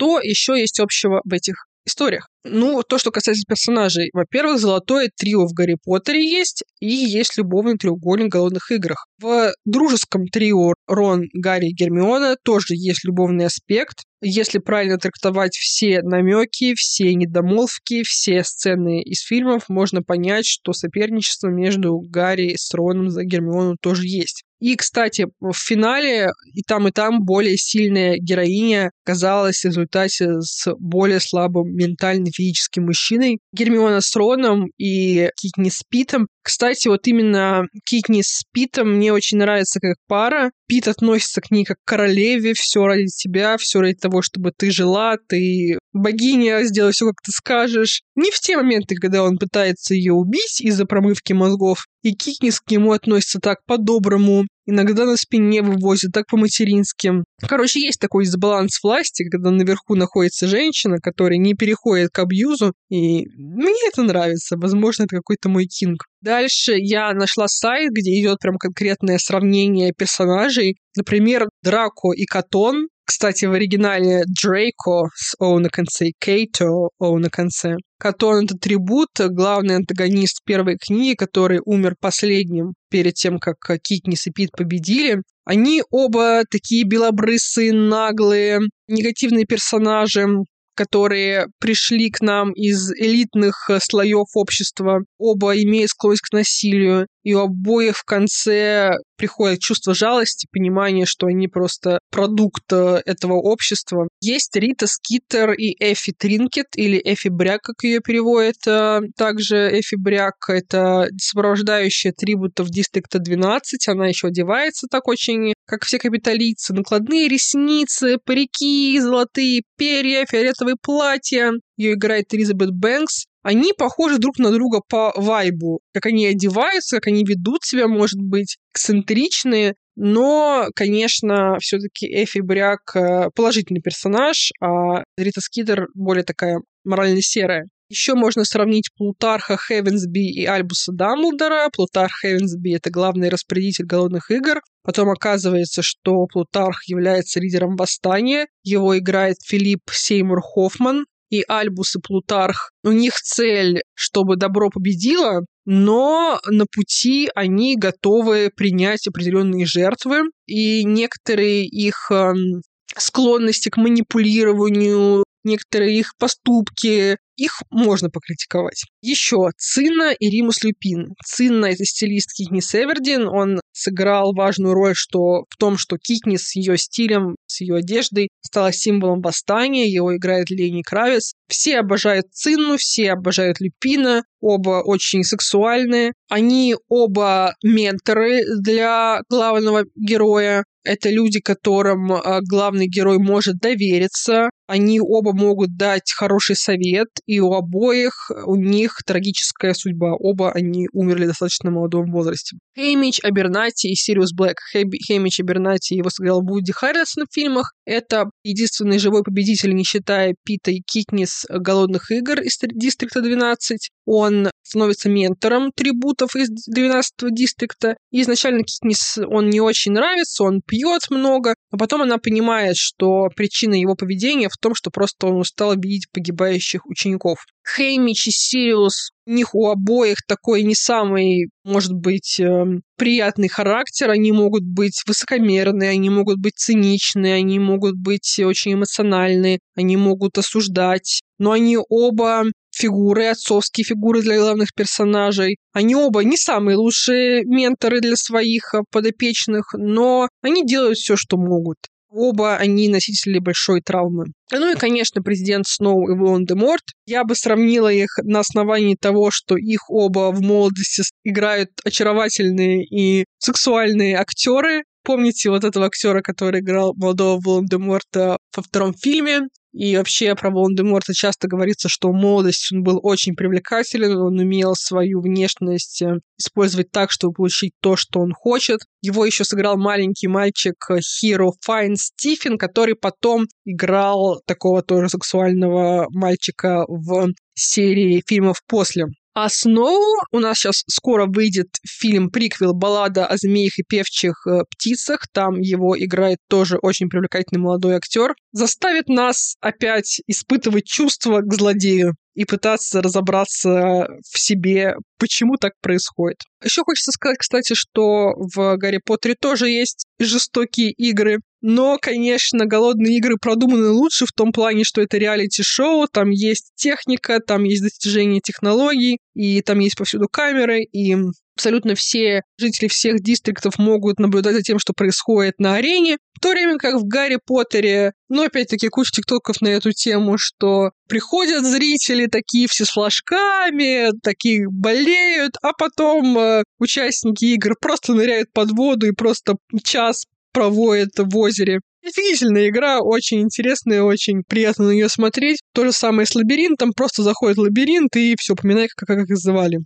Что 0.00 0.18
еще 0.18 0.58
есть 0.58 0.80
общего 0.80 1.20
в 1.24 1.30
этих 1.30 1.66
историях? 1.84 2.26
Ну, 2.42 2.82
то, 2.82 2.96
что 2.96 3.10
касается 3.10 3.44
персонажей. 3.46 4.08
Во-первых, 4.14 4.58
золотое 4.58 5.10
трио 5.14 5.46
в 5.46 5.52
Гарри 5.52 5.76
Поттере 5.84 6.26
есть, 6.26 6.64
и 6.80 6.88
есть 6.88 7.36
любовный 7.36 7.76
треугольник 7.76 8.28
в 8.28 8.30
голодных 8.30 8.70
играх. 8.70 9.04
В 9.20 9.52
дружеском 9.66 10.26
трио 10.26 10.72
Рон, 10.86 11.26
Гарри 11.34 11.66
и 11.66 11.74
Гермиона 11.74 12.36
тоже 12.42 12.76
есть 12.76 13.04
любовный 13.04 13.44
аспект. 13.44 14.04
Если 14.22 14.58
правильно 14.58 14.96
трактовать 14.96 15.58
все 15.58 16.00
намеки, 16.00 16.74
все 16.74 17.14
недомолвки, 17.14 18.02
все 18.02 18.42
сцены 18.42 19.02
из 19.02 19.20
фильмов, 19.20 19.68
можно 19.68 20.02
понять, 20.02 20.46
что 20.46 20.72
соперничество 20.72 21.48
между 21.48 21.98
Гарри 21.98 22.54
с 22.56 22.72
Роном 22.72 23.10
за 23.10 23.24
Гермиону 23.24 23.76
тоже 23.78 24.06
есть. 24.06 24.44
И, 24.60 24.76
кстати, 24.76 25.26
в 25.40 25.52
финале 25.54 26.28
и 26.54 26.62
там, 26.62 26.88
и 26.88 26.90
там 26.90 27.24
более 27.24 27.56
сильная 27.56 28.16
героиня 28.18 28.90
казалась 29.04 29.62
в 29.62 29.64
результате 29.64 30.40
с 30.40 30.72
более 30.78 31.20
слабым 31.20 31.74
ментальным 31.74 32.30
физическим 32.32 32.84
мужчиной. 32.84 33.38
Гермиона 33.52 34.00
с 34.00 34.14
Роном 34.14 34.66
и 34.78 35.30
Китни 35.36 35.70
с 35.70 35.82
Питом. 35.88 36.28
Кстати, 36.42 36.88
вот 36.88 37.06
именно 37.06 37.66
Китни 37.84 38.22
с 38.22 38.42
Питом 38.52 38.96
мне 38.96 39.12
очень 39.12 39.38
нравится 39.38 39.80
как 39.80 39.96
пара. 40.06 40.50
Пит 40.66 40.88
относится 40.88 41.40
к 41.40 41.50
ней 41.50 41.64
как 41.64 41.78
к 41.84 41.88
королеве, 41.88 42.54
все 42.54 42.86
ради 42.86 43.06
тебя, 43.06 43.56
все 43.56 43.80
ради 43.80 43.96
того, 43.96 44.22
чтобы 44.22 44.52
ты 44.56 44.70
жила, 44.70 45.16
ты 45.28 45.78
богиня, 45.92 46.62
сделай 46.64 46.92
все, 46.92 47.06
как 47.06 47.16
ты 47.24 47.32
скажешь. 47.32 48.02
Не 48.14 48.30
в 48.30 48.38
те 48.40 48.56
моменты, 48.56 48.94
когда 48.96 49.24
он 49.24 49.38
пытается 49.38 49.94
ее 49.94 50.12
убить 50.12 50.60
из-за 50.60 50.86
промывки 50.86 51.32
мозгов, 51.32 51.86
и 52.02 52.12
Кикнис 52.14 52.60
к 52.60 52.70
нему 52.70 52.92
относится 52.92 53.40
так 53.40 53.58
по-доброму, 53.66 54.46
иногда 54.66 55.04
на 55.04 55.16
спине 55.16 55.62
вывозит, 55.62 56.12
так 56.12 56.26
по-матерински. 56.26 57.12
Короче, 57.46 57.80
есть 57.80 58.00
такой 58.00 58.24
дисбаланс 58.24 58.82
власти, 58.82 59.28
когда 59.28 59.50
наверху 59.50 59.96
находится 59.96 60.46
женщина, 60.46 60.98
которая 61.02 61.38
не 61.38 61.54
переходит 61.54 62.10
к 62.10 62.18
абьюзу, 62.20 62.72
и 62.88 63.26
мне 63.36 63.88
это 63.88 64.02
нравится. 64.02 64.56
Возможно, 64.56 65.04
это 65.04 65.16
какой-то 65.16 65.48
мой 65.48 65.66
кинг. 65.66 66.04
Дальше 66.22 66.74
я 66.76 67.12
нашла 67.12 67.48
сайт, 67.48 67.90
где 67.92 68.18
идет 68.20 68.38
прям 68.40 68.56
конкретное 68.56 69.18
сравнение 69.18 69.92
персонажей. 69.96 70.76
Например, 70.96 71.48
Драко 71.62 72.12
и 72.12 72.24
Катон 72.24 72.88
кстати, 73.10 73.44
в 73.44 73.52
оригинале 73.52 74.22
Дрейко 74.40 75.08
с 75.16 75.34
О 75.40 75.58
на 75.58 75.68
конце 75.68 76.10
и 76.10 76.14
Кейто 76.16 76.90
О 77.00 77.18
на 77.18 77.28
конце. 77.28 77.74
Катон— 77.98 78.44
это 78.44 78.54
трибут, 78.54 79.08
главный 79.18 79.74
антагонист 79.74 80.44
первой 80.44 80.76
книги, 80.76 81.16
который 81.16 81.58
умер 81.64 81.96
последним 82.00 82.74
перед 82.88 83.14
тем, 83.14 83.40
как 83.40 83.56
Китнисс 83.82 84.28
и 84.28 84.30
Пит 84.30 84.52
победили. 84.56 85.22
Они 85.44 85.82
оба 85.90 86.44
такие 86.48 86.84
белобрысые, 86.84 87.72
наглые, 87.72 88.60
негативные 88.86 89.44
персонажи, 89.44 90.28
которые 90.76 91.48
пришли 91.58 92.10
к 92.10 92.20
нам 92.20 92.52
из 92.52 92.92
элитных 92.92 93.68
э, 93.68 93.80
слоев 93.82 94.28
общества, 94.34 95.00
оба 95.18 95.60
имеют 95.60 95.90
склонность 95.90 96.22
к 96.22 96.32
насилию, 96.32 97.06
и 97.22 97.34
у 97.34 97.40
обоих 97.40 97.96
в 97.96 98.04
конце 98.04 98.92
приходит 99.16 99.60
чувство 99.60 99.94
жалости, 99.94 100.48
понимание, 100.50 101.04
что 101.04 101.26
они 101.26 101.46
просто 101.46 101.98
продукт 102.10 102.72
э, 102.72 103.02
этого 103.04 103.34
общества. 103.34 104.08
Есть 104.22 104.56
Рита 104.56 104.86
Скиттер 104.86 105.52
и 105.52 105.76
Эффи 105.78 106.14
Тринкет, 106.16 106.68
или 106.74 107.00
Эффи 107.04 107.28
Бряк, 107.28 107.60
как 107.60 107.82
ее 107.82 108.00
переводят. 108.00 108.66
Э, 108.66 109.00
также 109.16 109.78
Эффи 109.78 109.96
Бряк— 109.96 110.36
это 110.48 111.08
сопровождающая 111.20 112.12
трибутов 112.12 112.70
Дистрикта 112.70 113.18
12. 113.18 113.88
Она 113.88 114.06
еще 114.06 114.28
одевается 114.28 114.86
так 114.90 115.06
очень, 115.06 115.52
как 115.66 115.84
все 115.84 115.98
капиталийцы. 115.98 116.72
Накладные 116.72 117.28
ресницы, 117.28 118.16
парики, 118.24 118.98
золотые 118.98 119.62
перья, 119.76 120.24
фиолетовые 120.24 120.76
платья. 120.80 121.52
Ее 121.76 121.94
играет 121.94 122.32
Элизабет 122.32 122.70
Бэнкс 122.72 123.26
они 123.42 123.72
похожи 123.72 124.18
друг 124.18 124.38
на 124.38 124.50
друга 124.50 124.80
по 124.86 125.12
вайбу. 125.16 125.80
Как 125.94 126.06
они 126.06 126.26
одеваются, 126.26 126.96
как 126.96 127.08
они 127.08 127.24
ведут 127.24 127.64
себя, 127.64 127.88
может 127.88 128.20
быть, 128.20 128.58
эксцентричные. 128.72 129.74
Но, 129.96 130.68
конечно, 130.74 131.56
все-таки 131.60 132.06
Эфи 132.06 132.40
Бряк 132.40 132.94
э, 132.94 133.28
положительный 133.34 133.80
персонаж, 133.80 134.50
а 134.60 135.04
Рита 135.16 135.40
Скидер 135.40 135.88
более 135.94 136.24
такая 136.24 136.60
морально 136.84 137.20
серая. 137.22 137.66
Еще 137.90 138.14
можно 138.14 138.44
сравнить 138.44 138.88
Плутарха 138.96 139.58
Хевенсби 139.58 140.30
и 140.30 140.46
Альбуса 140.46 140.92
Дамблдора. 140.92 141.68
Плутарх 141.74 142.12
Хевенсби— 142.22 142.74
это 142.76 142.88
главный 142.88 143.28
распорядитель 143.30 143.84
голодных 143.84 144.30
игр. 144.30 144.60
Потом 144.84 145.10
оказывается, 145.10 145.82
что 145.82 146.24
Плутарх 146.26 146.84
является 146.86 147.40
лидером 147.40 147.74
восстания. 147.74 148.46
Его 148.62 148.96
играет 148.96 149.38
Филипп 149.44 149.80
Сеймур 149.90 150.40
Хоффман 150.40 151.04
и 151.30 151.42
Альбус, 151.48 151.96
и 151.96 152.00
Плутарх, 152.00 152.72
у 152.84 152.90
них 152.90 153.14
цель, 153.14 153.82
чтобы 153.94 154.36
добро 154.36 154.68
победило, 154.68 155.44
но 155.64 156.40
на 156.46 156.66
пути 156.66 157.28
они 157.34 157.76
готовы 157.76 158.50
принять 158.54 159.06
определенные 159.06 159.66
жертвы, 159.66 160.22
и 160.46 160.84
некоторые 160.84 161.64
их 161.64 162.10
эм, 162.10 162.62
склонности 162.96 163.68
к 163.68 163.76
манипулированию, 163.76 165.24
некоторые 165.44 165.98
их 165.98 166.12
поступки, 166.18 167.16
их 167.36 167.62
можно 167.70 168.10
покритиковать. 168.10 168.84
Еще 169.00 169.48
Цинна 169.56 170.12
и 170.12 170.28
Римус 170.28 170.62
Люпин. 170.62 171.14
Цинна— 171.24 171.66
это 171.66 171.84
стилист 171.84 172.32
Китнис 172.34 172.74
Эвердин. 172.74 173.26
Он 173.26 173.60
сыграл 173.72 174.34
важную 174.34 174.74
роль 174.74 174.94
что, 174.94 175.44
в 175.48 175.56
том, 175.58 175.78
что 175.78 175.96
Китнис 175.96 176.48
с 176.48 176.56
ее 176.56 176.76
стилем, 176.76 177.36
с 177.60 177.62
ее 177.62 177.76
одеждой 177.76 178.30
стала 178.40 178.72
символом 178.72 179.20
восстания. 179.20 179.88
Его 179.88 180.16
играет 180.16 180.50
Лени 180.50 180.82
Кравец. 180.82 181.34
Все 181.48 181.78
обожают 181.78 182.26
Цинну, 182.32 182.76
все 182.78 183.12
обожают 183.12 183.60
Люпина. 183.60 184.24
Оба 184.40 184.82
очень 184.82 185.22
сексуальные. 185.22 186.12
Они 186.30 186.74
оба 186.88 187.54
менторы 187.62 188.42
для 188.60 189.20
главного 189.28 189.84
героя. 189.94 190.64
Это 190.82 191.10
люди, 191.10 191.40
которым 191.40 192.12
а, 192.12 192.40
главный 192.40 192.86
герой 192.86 193.18
может 193.18 193.58
довериться. 193.58 194.48
Они 194.70 195.00
оба 195.00 195.32
могут 195.32 195.76
дать 195.76 196.12
хороший 196.12 196.54
совет, 196.54 197.08
и 197.26 197.40
у 197.40 197.54
обоих 197.54 198.30
у 198.46 198.54
них 198.54 198.98
трагическая 199.04 199.74
судьба. 199.74 200.14
Оба 200.14 200.52
они 200.52 200.86
умерли 200.92 201.26
достаточно 201.26 201.72
молодом 201.72 202.12
возрасте. 202.12 202.56
Хеймич, 202.78 203.18
Абернати 203.24 203.88
и 203.88 203.96
Сириус 203.96 204.32
Блэк. 204.32 204.58
Хеймич 204.72 205.40
Абернати 205.40 205.94
его 205.94 206.08
сыграл 206.08 206.42
Вуди 206.42 206.70
Харрисон 206.70 207.24
в 207.28 207.34
фильмах. 207.34 207.72
Это 207.84 208.30
единственный 208.44 209.00
живой 209.00 209.24
победитель, 209.24 209.74
не 209.74 209.82
считая 209.82 210.36
Пита 210.44 210.70
и 210.70 210.80
Китнис 210.86 211.46
голодных 211.48 212.12
игр 212.12 212.40
из 212.40 212.56
Дистрикта 212.62 213.22
12. 213.22 213.90
Он 214.06 214.50
становится 214.70 215.08
ментором 215.08 215.72
трибутов 215.72 216.36
из 216.36 216.48
12-го 216.48 217.30
дистрикта. 217.30 217.96
Изначально 218.12 218.62
Китнис 218.62 219.18
он 219.18 219.50
не 219.50 219.60
очень 219.60 219.92
нравится, 219.92 220.44
он 220.44 220.62
пьет 220.64 221.10
много, 221.10 221.54
но 221.72 221.78
потом 221.78 222.02
она 222.02 222.18
понимает, 222.18 222.76
что 222.76 223.28
причина 223.34 223.74
его 223.74 223.96
поведения 223.96 224.48
в 224.48 224.56
том, 224.60 224.74
что 224.74 224.90
просто 224.90 225.26
он 225.26 225.40
устал 225.40 225.74
видеть 225.74 226.10
погибающих 226.12 226.86
учеников. 226.86 227.38
Хеймич 227.76 228.28
и 228.28 228.30
Сириус, 228.30 229.10
у 229.26 229.32
них 229.32 229.54
у 229.54 229.68
обоих 229.68 230.18
такой 230.26 230.62
не 230.62 230.74
самый, 230.74 231.50
может 231.64 231.92
быть, 231.92 232.40
эм, 232.40 232.82
приятный 232.96 233.48
характер. 233.48 234.10
Они 234.10 234.32
могут 234.32 234.64
быть 234.64 235.02
высокомерные, 235.06 235.90
они 235.90 236.10
могут 236.10 236.38
быть 236.38 236.56
циничные, 236.56 237.34
они 237.34 237.58
могут 237.58 237.96
быть 237.96 238.38
очень 238.40 238.74
эмоциональные, 238.74 239.60
они 239.76 239.96
могут 239.96 240.38
осуждать. 240.38 241.20
Но 241.38 241.52
они 241.52 241.78
оба 241.88 242.44
фигуры, 242.74 243.26
отцовские 243.26 243.84
фигуры 243.84 244.22
для 244.22 244.38
главных 244.38 244.74
персонажей. 244.74 245.56
Они 245.72 245.94
оба 245.94 246.24
не 246.24 246.36
самые 246.36 246.76
лучшие 246.76 247.44
менторы 247.44 248.00
для 248.00 248.16
своих 248.16 248.74
э, 248.74 248.82
подопечных, 248.90 249.74
но 249.74 250.28
они 250.42 250.64
делают 250.64 250.98
все, 250.98 251.16
что 251.16 251.36
могут. 251.36 251.78
Оба 252.10 252.56
они 252.56 252.88
носители 252.88 253.38
большой 253.38 253.80
травмы. 253.82 254.26
Ну 254.50 254.72
и, 254.72 254.76
конечно, 254.76 255.22
президент 255.22 255.66
Сноу 255.68 256.10
и 256.10 256.18
Волан-де-Морт. 256.18 256.82
Я 257.06 257.22
бы 257.22 257.36
сравнила 257.36 257.92
их 257.92 258.18
на 258.24 258.40
основании 258.40 258.96
того, 259.00 259.30
что 259.30 259.56
их 259.56 259.88
оба 259.88 260.32
в 260.32 260.42
молодости 260.42 261.02
играют 261.22 261.70
очаровательные 261.84 262.84
и 262.84 263.24
сексуальные 263.38 264.16
актеры. 264.16 264.82
Помните 265.04 265.50
вот 265.50 265.62
этого 265.62 265.86
актера, 265.86 266.20
который 266.20 266.60
играл 266.60 266.94
молодого 266.96 267.40
Волан-де-Морта 267.40 268.38
во 268.56 268.62
втором 268.62 268.92
фильме? 268.92 269.42
И 269.72 269.96
вообще 269.96 270.34
про 270.34 270.50
Волан-де-Морта 270.50 271.14
часто 271.14 271.46
говорится, 271.46 271.88
что 271.88 272.08
в 272.08 272.12
молодости 272.12 272.74
он 272.74 272.82
был 272.82 272.98
очень 273.02 273.34
привлекателен, 273.34 274.16
он 274.16 274.38
умел 274.38 274.74
свою 274.74 275.20
внешность 275.20 276.02
э, 276.02 276.18
использовать 276.38 276.90
так, 276.90 277.12
чтобы 277.12 277.34
получить 277.34 277.72
то, 277.80 277.94
что 277.94 278.20
он 278.20 278.32
хочет. 278.32 278.80
Его 279.00 279.24
еще 279.24 279.44
сыграл 279.44 279.76
маленький 279.76 280.26
мальчик 280.26 280.74
Хиро 281.00 281.52
Файн 281.60 281.96
Стифен, 281.96 282.58
который 282.58 282.96
потом 282.96 283.46
играл 283.64 284.42
такого 284.44 284.82
тоже 284.82 285.08
сексуального 285.08 286.06
мальчика 286.10 286.84
в 286.88 287.28
серии 287.54 288.22
фильмов 288.26 288.62
после. 288.66 289.06
А 289.32 289.48
снова 289.48 290.24
у 290.32 290.40
нас 290.40 290.58
сейчас 290.58 290.82
скоро 290.88 291.26
выйдет 291.26 291.68
фильм-приквел 291.86 292.74
«Баллада 292.74 293.26
о 293.26 293.36
змеях 293.36 293.78
и 293.78 293.84
певчих 293.88 294.34
э, 294.46 294.64
птицах». 294.70 295.26
Там 295.32 295.60
его 295.60 295.96
играет 295.96 296.38
тоже 296.48 296.78
очень 296.82 297.08
привлекательный 297.08 297.62
молодой 297.62 297.94
актер. 297.94 298.34
Заставит 298.52 299.08
нас 299.08 299.54
опять 299.60 300.20
испытывать 300.26 300.86
чувства 300.86 301.40
к 301.42 301.54
злодею 301.54 302.14
и 302.34 302.44
пытаться 302.44 303.02
разобраться 303.02 304.08
в 304.30 304.38
себе, 304.38 304.94
почему 305.18 305.56
так 305.56 305.72
происходит. 305.80 306.38
Еще 306.64 306.82
хочется 306.82 307.12
сказать, 307.12 307.38
кстати, 307.38 307.74
что 307.74 308.32
в 308.36 308.76
Гарри 308.76 309.00
Поттере 309.04 309.36
тоже 309.40 309.68
есть 309.68 310.06
жестокие 310.18 310.90
игры. 310.90 311.38
Но, 311.62 311.98
конечно, 312.00 312.66
голодные 312.66 313.16
игры 313.16 313.36
продуманы 313.36 313.90
лучше 313.90 314.26
в 314.26 314.32
том 314.32 314.52
плане, 314.52 314.84
что 314.84 315.02
это 315.02 315.18
реалити-шоу, 315.18 316.08
там 316.10 316.30
есть 316.30 316.72
техника, 316.74 317.40
там 317.40 317.64
есть 317.64 317.82
достижение 317.82 318.40
технологий, 318.40 319.18
и 319.34 319.60
там 319.62 319.78
есть 319.80 319.96
повсюду 319.96 320.26
камеры, 320.30 320.82
и 320.82 321.16
абсолютно 321.54 321.94
все 321.94 322.42
жители 322.58 322.88
всех 322.88 323.20
дистриктов 323.20 323.78
могут 323.78 324.18
наблюдать 324.18 324.54
за 324.54 324.62
тем, 324.62 324.78
что 324.78 324.94
происходит 324.94 325.58
на 325.58 325.74
арене, 325.74 326.16
в 326.32 326.40
то 326.40 326.52
время 326.52 326.78
как 326.78 326.94
в 326.94 327.06
Гарри 327.06 327.38
Поттере, 327.44 328.12
ну, 328.30 328.44
опять-таки, 328.44 328.88
куча 328.88 329.10
тиктоков 329.16 329.60
на 329.60 329.68
эту 329.68 329.92
тему, 329.92 330.38
что 330.38 330.92
приходят 331.06 331.64
зрители 331.66 332.26
такие 332.26 332.66
все 332.66 332.86
с 332.86 332.90
флажками, 332.90 334.10
такие 334.22 334.66
болеют, 334.70 335.56
а 335.60 335.74
потом 335.74 336.38
э, 336.38 336.62
участники 336.78 337.44
игр 337.44 337.74
просто 337.78 338.14
ныряют 338.14 338.50
под 338.54 338.70
воду 338.70 339.06
и 339.06 339.12
просто 339.12 339.56
час 339.84 340.24
проводят 340.52 341.10
в 341.16 341.36
озере. 341.36 341.80
Офигительная 342.04 342.68
игра, 342.68 343.00
очень 343.00 343.42
интересная, 343.42 344.02
очень 344.02 344.42
приятно 344.48 344.86
на 344.86 344.92
нее 344.92 345.08
смотреть. 345.08 345.60
То 345.74 345.84
же 345.84 345.92
самое 345.92 346.26
с 346.26 346.34
лабиринтом, 346.34 346.92
просто 346.96 347.22
заходит 347.22 347.58
в 347.58 347.60
лабиринт 347.60 348.16
и 348.16 348.34
все, 348.38 348.54
поминай, 348.54 348.88
как, 348.88 349.06
как 349.06 349.28
их 349.28 349.36
звали. 349.36 349.80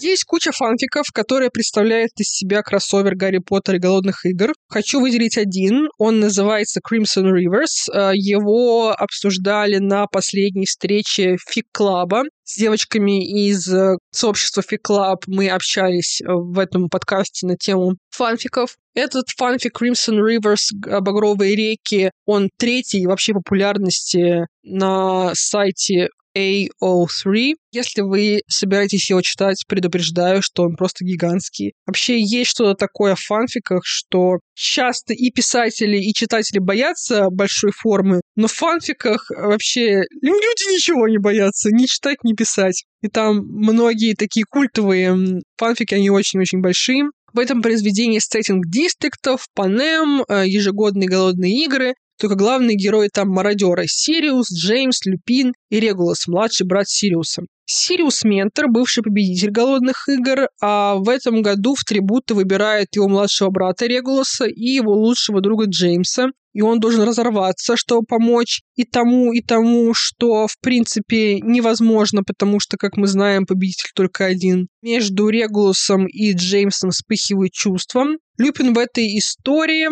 Есть 0.00 0.24
куча 0.24 0.52
фанфиков, 0.52 1.06
которые 1.12 1.50
представляют 1.50 2.12
из 2.18 2.28
себя 2.28 2.62
кроссовер 2.62 3.16
Гарри 3.16 3.38
Поттер 3.38 3.76
и 3.76 3.78
Голодных 3.78 4.24
игр. 4.24 4.52
Хочу 4.68 5.00
выделить 5.00 5.36
один. 5.36 5.88
Он 5.98 6.20
называется 6.20 6.80
Crimson 6.80 7.32
Rivers. 7.32 7.92
Э, 7.92 8.12
его 8.14 8.92
обсуждали 8.92 9.78
на 9.78 10.06
последней 10.06 10.66
встрече 10.66 11.36
Fic 11.48 11.66
Club 11.72 12.12
а 12.12 12.22
с 12.44 12.56
девочками 12.56 13.48
из 13.48 13.66
э, 13.68 13.96
сообщества 14.12 14.62
Fic 14.62 14.82
Club. 14.82 15.24
Мы 15.26 15.50
общались 15.50 16.22
в 16.24 16.58
этом 16.60 16.88
подкасте 16.88 17.48
на 17.48 17.56
тему 17.56 17.96
фанфиков. 18.10 18.76
Этот 18.94 19.24
фанфик 19.36 19.80
Crimson 19.80 20.20
Rivers 20.20 21.00
«Багровые 21.00 21.56
реки», 21.56 22.10
он 22.24 22.50
третий 22.56 23.06
вообще 23.06 23.32
популярности 23.32 24.46
на 24.62 25.32
сайте 25.34 26.08
AO3. 26.38 27.54
Если 27.72 28.00
вы 28.02 28.40
собираетесь 28.48 29.10
его 29.10 29.20
читать, 29.20 29.64
предупреждаю, 29.68 30.42
что 30.42 30.62
он 30.62 30.76
просто 30.76 31.04
гигантский. 31.04 31.72
Вообще 31.86 32.20
есть 32.20 32.50
что-то 32.50 32.74
такое 32.74 33.14
в 33.14 33.20
фанфиках, 33.20 33.82
что 33.84 34.38
часто 34.54 35.12
и 35.12 35.30
писатели, 35.30 35.98
и 35.98 36.14
читатели 36.14 36.58
боятся 36.58 37.28
большой 37.30 37.72
формы, 37.72 38.20
но 38.36 38.46
в 38.46 38.52
фанфиках 38.52 39.30
вообще 39.30 40.02
люди 40.22 40.74
ничего 40.74 41.08
не 41.08 41.18
боятся, 41.18 41.70
ни 41.70 41.86
читать, 41.86 42.18
ни 42.24 42.34
писать. 42.34 42.84
И 43.02 43.08
там 43.08 43.38
многие 43.38 44.14
такие 44.14 44.44
культовые 44.48 45.40
фанфики, 45.56 45.94
они 45.94 46.10
очень-очень 46.10 46.60
большие. 46.60 47.04
В 47.32 47.38
этом 47.38 47.62
произведении 47.62 48.18
сеттинг 48.18 48.66
дистриктов, 48.66 49.46
Панем, 49.54 50.24
э, 50.28 50.44
ежегодные 50.46 51.08
голодные 51.08 51.64
игры, 51.64 51.94
только 52.18 52.34
главные 52.34 52.76
герои 52.76 53.08
там 53.12 53.28
мародеры– 53.28 53.84
Сириус, 53.86 54.52
Джеймс, 54.52 55.04
Люпин 55.06 55.52
и 55.70 55.80
Регулас, 55.80 56.26
младший 56.26 56.66
брат 56.66 56.88
Сириуса. 56.88 57.42
Сириус 57.70 58.24
Ментор, 58.24 58.68
бывший 58.68 59.02
победитель 59.02 59.50
голодных 59.50 60.08
игр, 60.08 60.48
а 60.60 60.94
в 60.94 61.08
этом 61.08 61.42
году 61.42 61.74
в 61.74 61.84
трибуты 61.84 62.34
выбирает 62.34 62.96
его 62.96 63.08
младшего 63.08 63.50
брата 63.50 63.86
Регуласа 63.86 64.46
и 64.46 64.64
его 64.64 64.94
лучшего 64.94 65.42
друга 65.42 65.66
Джеймса, 65.66 66.28
и 66.54 66.62
он 66.62 66.80
должен 66.80 67.02
разорваться, 67.02 67.76
чтобы 67.76 68.06
помочь 68.06 68.62
и 68.74 68.84
тому, 68.84 69.32
и 69.32 69.42
тому, 69.42 69.92
что, 69.94 70.46
в 70.46 70.58
принципе, 70.60 71.40
невозможно, 71.40 72.22
потому 72.24 72.58
что, 72.58 72.78
как 72.78 72.96
мы 72.96 73.06
знаем, 73.06 73.44
победитель 73.44 73.90
только 73.94 74.24
один. 74.24 74.68
Между 74.82 75.28
Регулусом 75.28 76.06
и 76.06 76.32
Джеймсом 76.32 76.90
вспыхивают 76.90 77.52
чувства. 77.52 78.06
Люпин 78.38 78.72
в 78.72 78.78
этой 78.78 79.06
истории 79.18 79.88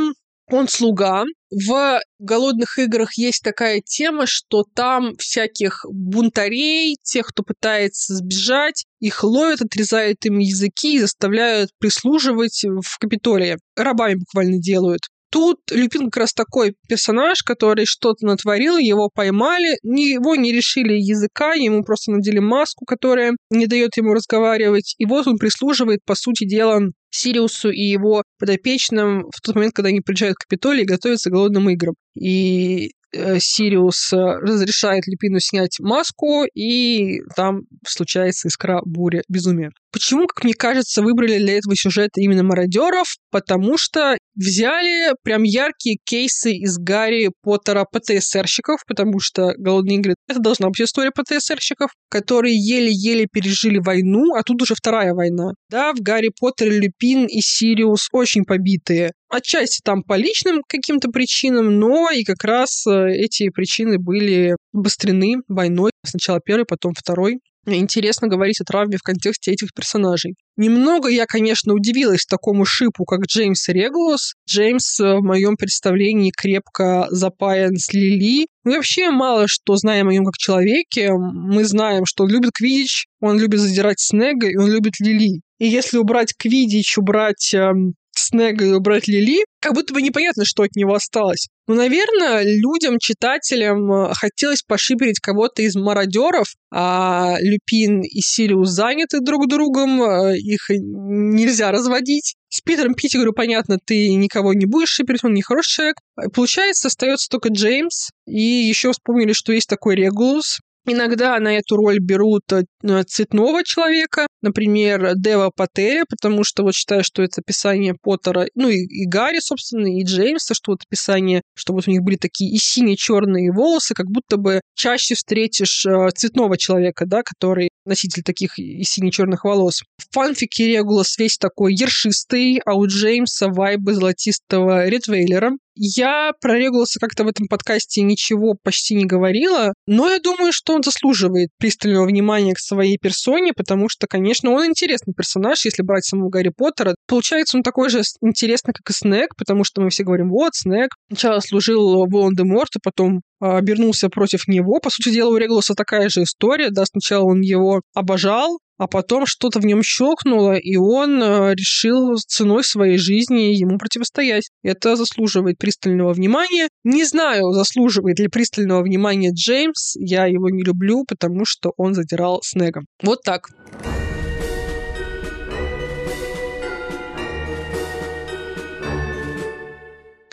он 0.50 0.68
слуга. 0.68 1.24
В 1.50 2.00
голодных 2.18 2.78
играх 2.78 3.14
есть 3.14 3.42
такая 3.42 3.80
тема, 3.80 4.26
что 4.26 4.64
там 4.74 5.16
всяких 5.16 5.85
бунтарей, 5.88 6.96
тех, 7.02 7.26
кто 7.26 7.42
пытается 7.42 8.14
сбежать, 8.14 8.85
их 9.00 9.22
ловят, 9.22 9.62
отрезают 9.62 10.24
им 10.26 10.38
языки 10.38 10.96
и 10.96 11.00
заставляют 11.00 11.70
прислуживать 11.78 12.64
в 12.64 12.98
Капитолии. 12.98 13.59
Рабами 13.76 14.16
буквально 14.16 14.59
делают. 14.59 15.02
Тут 15.37 15.59
Люпин 15.70 16.07
как 16.07 16.16
раз 16.16 16.33
такой 16.33 16.77
персонаж, 16.88 17.42
который 17.42 17.85
что-то 17.85 18.25
натворил, 18.25 18.79
его 18.79 19.11
поймали, 19.14 19.77
его 19.83 20.35
не 20.35 20.51
решили 20.51 20.94
языка, 20.94 21.53
ему 21.53 21.85
просто 21.85 22.11
надели 22.11 22.38
маску, 22.38 22.87
которая 22.87 23.35
не 23.51 23.66
дает 23.66 23.99
ему 23.99 24.14
разговаривать. 24.14 24.94
И 24.96 25.05
вот 25.05 25.27
он 25.27 25.37
прислуживает, 25.37 26.01
по 26.07 26.14
сути 26.14 26.46
дела, 26.46 26.81
Сириусу 27.11 27.68
и 27.70 27.83
его 27.83 28.22
подопечным 28.38 29.25
в 29.31 29.42
тот 29.42 29.57
момент, 29.57 29.75
когда 29.75 29.90
они 29.90 30.01
приезжают 30.01 30.37
к 30.37 30.44
Капитолию 30.49 30.85
и 30.85 30.88
готовятся 30.88 31.29
к 31.29 31.35
голодным 31.35 31.68
играм. 31.68 31.94
И 32.18 32.92
Сириус 33.12 34.12
э, 34.12 34.16
разрешает 34.16 35.07
Липину 35.07 35.38
снять 35.40 35.79
маску, 35.81 36.45
и 36.55 37.21
там 37.35 37.62
случается 37.87 38.49
искра 38.49 38.81
буря 38.85 39.23
безумия. 39.29 39.71
Почему, 39.92 40.27
как 40.27 40.45
мне 40.45 40.53
кажется, 40.53 41.03
выбрали 41.03 41.38
для 41.38 41.57
этого 41.57 41.75
сюжета 41.75 42.21
именно 42.21 42.42
мародеров? 42.42 43.16
Потому 43.31 43.79
что 43.79 44.19
взяли 44.35 45.14
прям 45.23 45.42
яркие 45.42 45.97
кейсы 46.05 46.53
из 46.53 46.77
Гарри 46.77 47.31
Поттера 47.42 47.87
ПТСРщиков, 47.90 48.81
потому 48.87 49.21
что 49.21 49.55
«Голодные 49.57 49.97
игры»— 49.97 50.14
это 50.29 50.40
должна 50.40 50.69
быть 50.69 50.81
история 50.83 51.12
ПТСРщиков, 51.12 51.90
которые 52.11 52.57
еле-еле 52.57 53.27
пережили 53.27 53.79
войну, 53.79 54.35
а 54.35 54.42
тут 54.42 54.61
уже 54.61 54.75
вторая 54.75 55.14
война. 55.14 55.53
Да, 55.71 55.95
в 55.95 56.01
Гарри 56.01 56.31
Поттере 56.38 56.79
Люпин 56.79 57.25
и 57.25 57.40
Сириус 57.40 58.09
очень 58.12 58.45
побитые. 58.45 59.12
Отчасти 59.37 59.81
там 59.85 60.03
по 60.03 60.14
личным 60.14 60.62
каким-то 60.66 61.11
причинам, 61.11 61.79
но 61.79 62.11
и 62.11 62.25
как 62.25 62.42
раз 62.42 62.87
э, 62.87 63.11
эти 63.11 63.51
причины 63.51 63.99
были 63.99 64.57
обострены 64.72 65.42
войной. 65.46 65.90
Сначала 66.07 66.40
первой, 66.40 66.64
потом 66.64 66.94
второй. 66.96 67.40
Интересно 67.66 68.29
говорить 68.29 68.62
о 68.62 68.64
травме 68.64 68.96
в 68.96 69.03
контексте 69.03 69.53
этих 69.53 69.75
персонажей. 69.75 70.37
Немного 70.57 71.11
я, 71.11 71.27
конечно, 71.27 71.75
удивилась 71.75 72.25
такому 72.25 72.64
шипу, 72.64 73.05
как 73.05 73.27
Джеймс 73.27 73.68
Регулус. 73.68 74.37
Джеймс 74.49 75.01
э, 75.01 75.16
в 75.16 75.22
моем 75.22 75.57
представлении 75.57 76.33
крепко 76.35 77.07
запаян 77.11 77.77
с 77.77 77.92
Лили. 77.92 78.46
Мы 78.64 78.77
вообще 78.77 79.11
мало 79.11 79.49
что 79.49 79.77
знаем 79.77 80.09
о 80.09 80.12
нем 80.14 80.25
как 80.25 80.38
человеке. 80.38 81.11
Мы 81.12 81.64
знаем, 81.64 82.07
что 82.07 82.25
он 82.25 82.31
любит 82.31 82.53
Квидич, 82.55 83.05
он 83.20 83.38
любит 83.38 83.61
задирать 83.61 84.01
Снега, 84.01 84.49
и 84.49 84.57
он 84.57 84.70
любит 84.70 84.94
Лили. 84.99 85.42
И 85.59 85.66
если 85.66 85.99
убрать 85.99 86.33
Квидич, 86.38 86.96
убрать 86.96 87.53
эм, 87.53 87.94
Снега 88.18 88.64
и 88.64 88.72
убрать 88.72 89.09
Лили, 89.09 89.44
как 89.61 89.74
будто 89.74 89.92
бы 89.92 90.02
непонятно, 90.02 90.44
что 90.44 90.62
от 90.62 90.76
него 90.76 90.94
осталось. 90.94 91.48
Ну, 91.66 91.74
наверное, 91.74 92.42
людям, 92.42 92.98
читателям 93.00 93.92
э, 93.92 94.14
хотелось 94.14 94.62
пошиперить 94.62 95.18
кого-то 95.18 95.62
из 95.62 95.74
мародеров, 95.74 96.46
а 96.72 97.37
Люпин 97.40 98.02
и 98.02 98.20
Сириус 98.20 98.70
заняты 98.70 99.20
друг 99.20 99.48
другом, 99.48 100.02
э, 100.02 100.37
их 100.38 100.66
нельзя 100.70 101.72
разводить. 101.72 102.37
С 102.48 102.61
Питером 102.61 102.94
Питтигру, 102.94 103.33
понятно, 103.33 103.79
ты 103.85 104.14
никого 104.14 104.55
не 104.55 104.66
будешь 104.66 104.90
шиперить, 104.90 105.24
он 105.24 105.35
нехороший 105.35 105.72
человек. 105.72 105.96
Получается, 106.33 106.88
остается 106.88 107.29
только 107.29 107.48
Джеймс. 107.48 108.11
И 108.26 108.40
еще 108.40 108.92
вспомнили, 108.92 109.33
что 109.33 109.52
есть 109.52 109.68
такой 109.68 109.96
Регулус, 109.96 110.61
Иногда 110.87 111.38
на 111.40 111.57
эту 111.57 111.77
роль 111.77 111.99
берут 112.01 112.44
э, 112.53 112.62
цветного 113.05 113.64
человека, 113.64 114.27
например, 114.40 115.14
Дева 115.16 115.51
Пателя, 115.55 116.05
потому 116.09 116.44
что 116.44 116.62
вот 116.62 116.75
считаю, 116.75 117.03
что 117.03 117.22
это 117.22 117.40
описание 117.40 117.94
Поттера, 118.01 118.46
ну 118.55 118.68
и, 118.68 118.77
и 118.77 119.07
Гарри, 119.09 119.40
собственно, 119.40 119.87
и 119.87 120.05
Джеймса, 120.05 120.55
что 120.55 120.72
вот 120.72 120.83
описание, 120.88 121.42
что 121.55 121.72
вот 121.72 121.88
у 121.88 121.90
них 121.90 122.03
были 122.03 122.16
такие 122.16 122.53
и 122.53 122.59
синие 122.59 122.96
черные 122.96 123.53
волосы, 123.53 123.94
как 123.94 124.07
будто 124.07 124.37
бы 124.37 124.61
чаще 124.75 125.16
встретишь 125.16 125.85
э, 125.87 126.09
цветного 126.14 126.57
человека, 126.57 127.05
да, 127.05 127.22
который 127.25 127.70
носитель 127.85 128.22
таких 128.22 128.59
и 128.59 128.83
сине-черных 128.83 129.44
волос. 129.44 129.83
В 129.99 130.12
фанфике 130.12 130.66
Регулас 130.66 131.18
весь 131.18 131.38
такой 131.38 131.75
ершистый, 131.75 132.61
а 132.64 132.75
у 132.75 132.87
Джеймса 132.87 133.49
вайбы 133.49 133.94
золотистого 133.94 134.87
ретвейлера. 134.87 135.53
Я 135.79 136.33
про 136.41 136.59
Регуласа 136.59 136.99
как-то 136.99 137.25
в 137.25 137.29
этом 137.29 137.49
подкасте 137.49 138.01
ничего 138.01 138.55
почти 138.62 138.95
не 138.95 139.05
говорила, 139.05 139.75
но 139.87 140.09
я 140.09 140.19
думаю, 140.19 140.53
что 140.53 140.75
он 140.75 140.83
заслуживает 140.83 141.51
пристального 141.59 142.07
внимания 142.07 142.55
к 142.55 142.59
своей 142.59 142.97
персоне, 142.97 143.53
потому 143.55 143.91
что, 143.91 144.07
конечно, 144.07 144.51
он 144.53 144.67
интересный 144.67 145.12
персонаж, 145.12 145.67
если 145.67 145.83
брать 145.83 146.07
самого 146.07 146.31
Гарри 146.31 146.51
Поттера. 146.57 146.95
Получается, 147.07 147.59
он 147.59 147.62
такой 147.62 147.91
же 147.91 148.01
интересный, 148.23 148.73
как 148.73 148.89
и 148.89 148.95
Снег, 148.95 149.37
потому 149.37 149.65
что 149.65 149.83
мы 149.83 149.91
все 149.91 150.03
говорим, 150.03 150.31
вот, 150.31 150.55
Снег 150.55 150.89
сначала 151.09 151.41
служил 151.41 152.07
Волан-де-Морту, 152.07 152.81
потом 152.83 153.21
а, 153.39 153.59
обернулся 153.59 154.09
против 154.09 154.49
него. 154.49 154.81
По 154.81 154.89
сути 154.89 155.11
дела, 155.12 155.31
у 155.31 155.37
Регулуса 155.37 155.75
такая 155.75 156.09
же 156.09 156.23
история. 156.23 156.71
Да, 156.71 156.85
сначала 156.87 157.25
он 157.25 157.43
его 157.43 157.83
обожал, 157.95 158.59
а 158.79 158.87
потом 158.87 159.27
что-то 159.27 159.61
в 159.61 159.67
нем 159.67 159.83
щелкнуло, 159.83 160.57
и 160.57 160.77
он 160.77 161.23
э, 161.23 161.55
решил 161.55 162.17
ценой 162.17 162.65
своей 162.65 162.99
жизни 162.99 163.55
ему 163.55 163.79
противостоять. 163.79 164.51
Это 164.62 164.97
заслуживает 164.97 165.59
пристального 165.59 166.12
внимания. 166.12 166.69
Не 166.85 167.05
знаю, 167.05 167.53
заслуживает 167.53 168.19
ли 168.19 168.29
пристального 168.29 168.83
внимания 168.83 169.33
Джеймс. 169.33 169.95
Я 169.97 170.27
его 170.27 170.51
не 170.51 170.62
люблю, 170.62 171.05
потому 171.09 171.45
что 171.45 171.73
он 171.77 171.95
задирал 171.95 172.41
Снега. 172.43 172.83
Вот 173.03 173.23
так. 173.23 173.49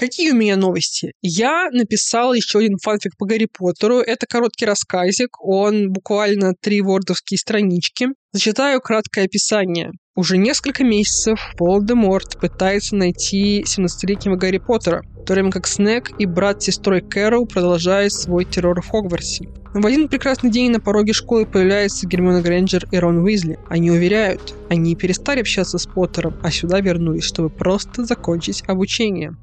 Какие 0.03 0.31
у 0.31 0.35
меня 0.35 0.57
новости? 0.57 1.13
Я 1.21 1.69
написала 1.71 2.33
еще 2.33 2.59
один 2.59 2.77
фанфик 2.77 3.15
по 3.17 3.25
Гарри 3.25 3.47
Поттеру. 3.51 3.99
Это 3.99 4.25
короткий 4.27 4.65
рассказик. 4.65 5.39
Он 5.39 5.93
буквально 5.93 6.55
три 6.59 6.81
вордовские 6.81 7.37
странички. 7.37 8.07
Зачитаю 8.35 8.81
краткое 8.81 9.25
описание. 9.25 9.91
Уже 10.15 10.37
несколько 10.37 10.83
месяцев 10.83 11.39
Волдеморт 11.59 12.39
пытается 12.39 12.95
найти 12.95 13.61
17-летнего 13.61 14.37
Гарри 14.37 14.57
Поттера, 14.57 15.03
в 15.21 15.23
то 15.23 15.33
время 15.33 15.51
как 15.51 15.67
Снег 15.67 16.09
и 16.17 16.25
брат 16.25 16.59
с 16.59 16.65
сестрой 16.65 17.01
Кэрол 17.01 17.45
продолжают 17.45 18.11
свой 18.11 18.45
террор 18.45 18.81
в 18.81 18.89
Хогвартсе. 18.89 19.49
Но 19.75 19.81
в 19.81 19.85
один 19.85 20.07
прекрасный 20.07 20.49
день 20.49 20.71
на 20.71 20.79
пороге 20.79 21.13
школы 21.13 21.45
появляются 21.45 22.07
Гермиона 22.07 22.41
Грэнджер 22.41 22.87
и 22.91 22.97
Рон 22.97 23.19
Уизли. 23.19 23.59
Они 23.69 23.91
уверяют, 23.91 24.55
они 24.67 24.95
перестали 24.95 25.41
общаться 25.41 25.77
с 25.77 25.85
Поттером, 25.85 26.35
а 26.41 26.49
сюда 26.49 26.79
вернулись, 26.79 27.25
чтобы 27.25 27.51
просто 27.51 28.03
закончить 28.03 28.63
обучение. 28.67 29.33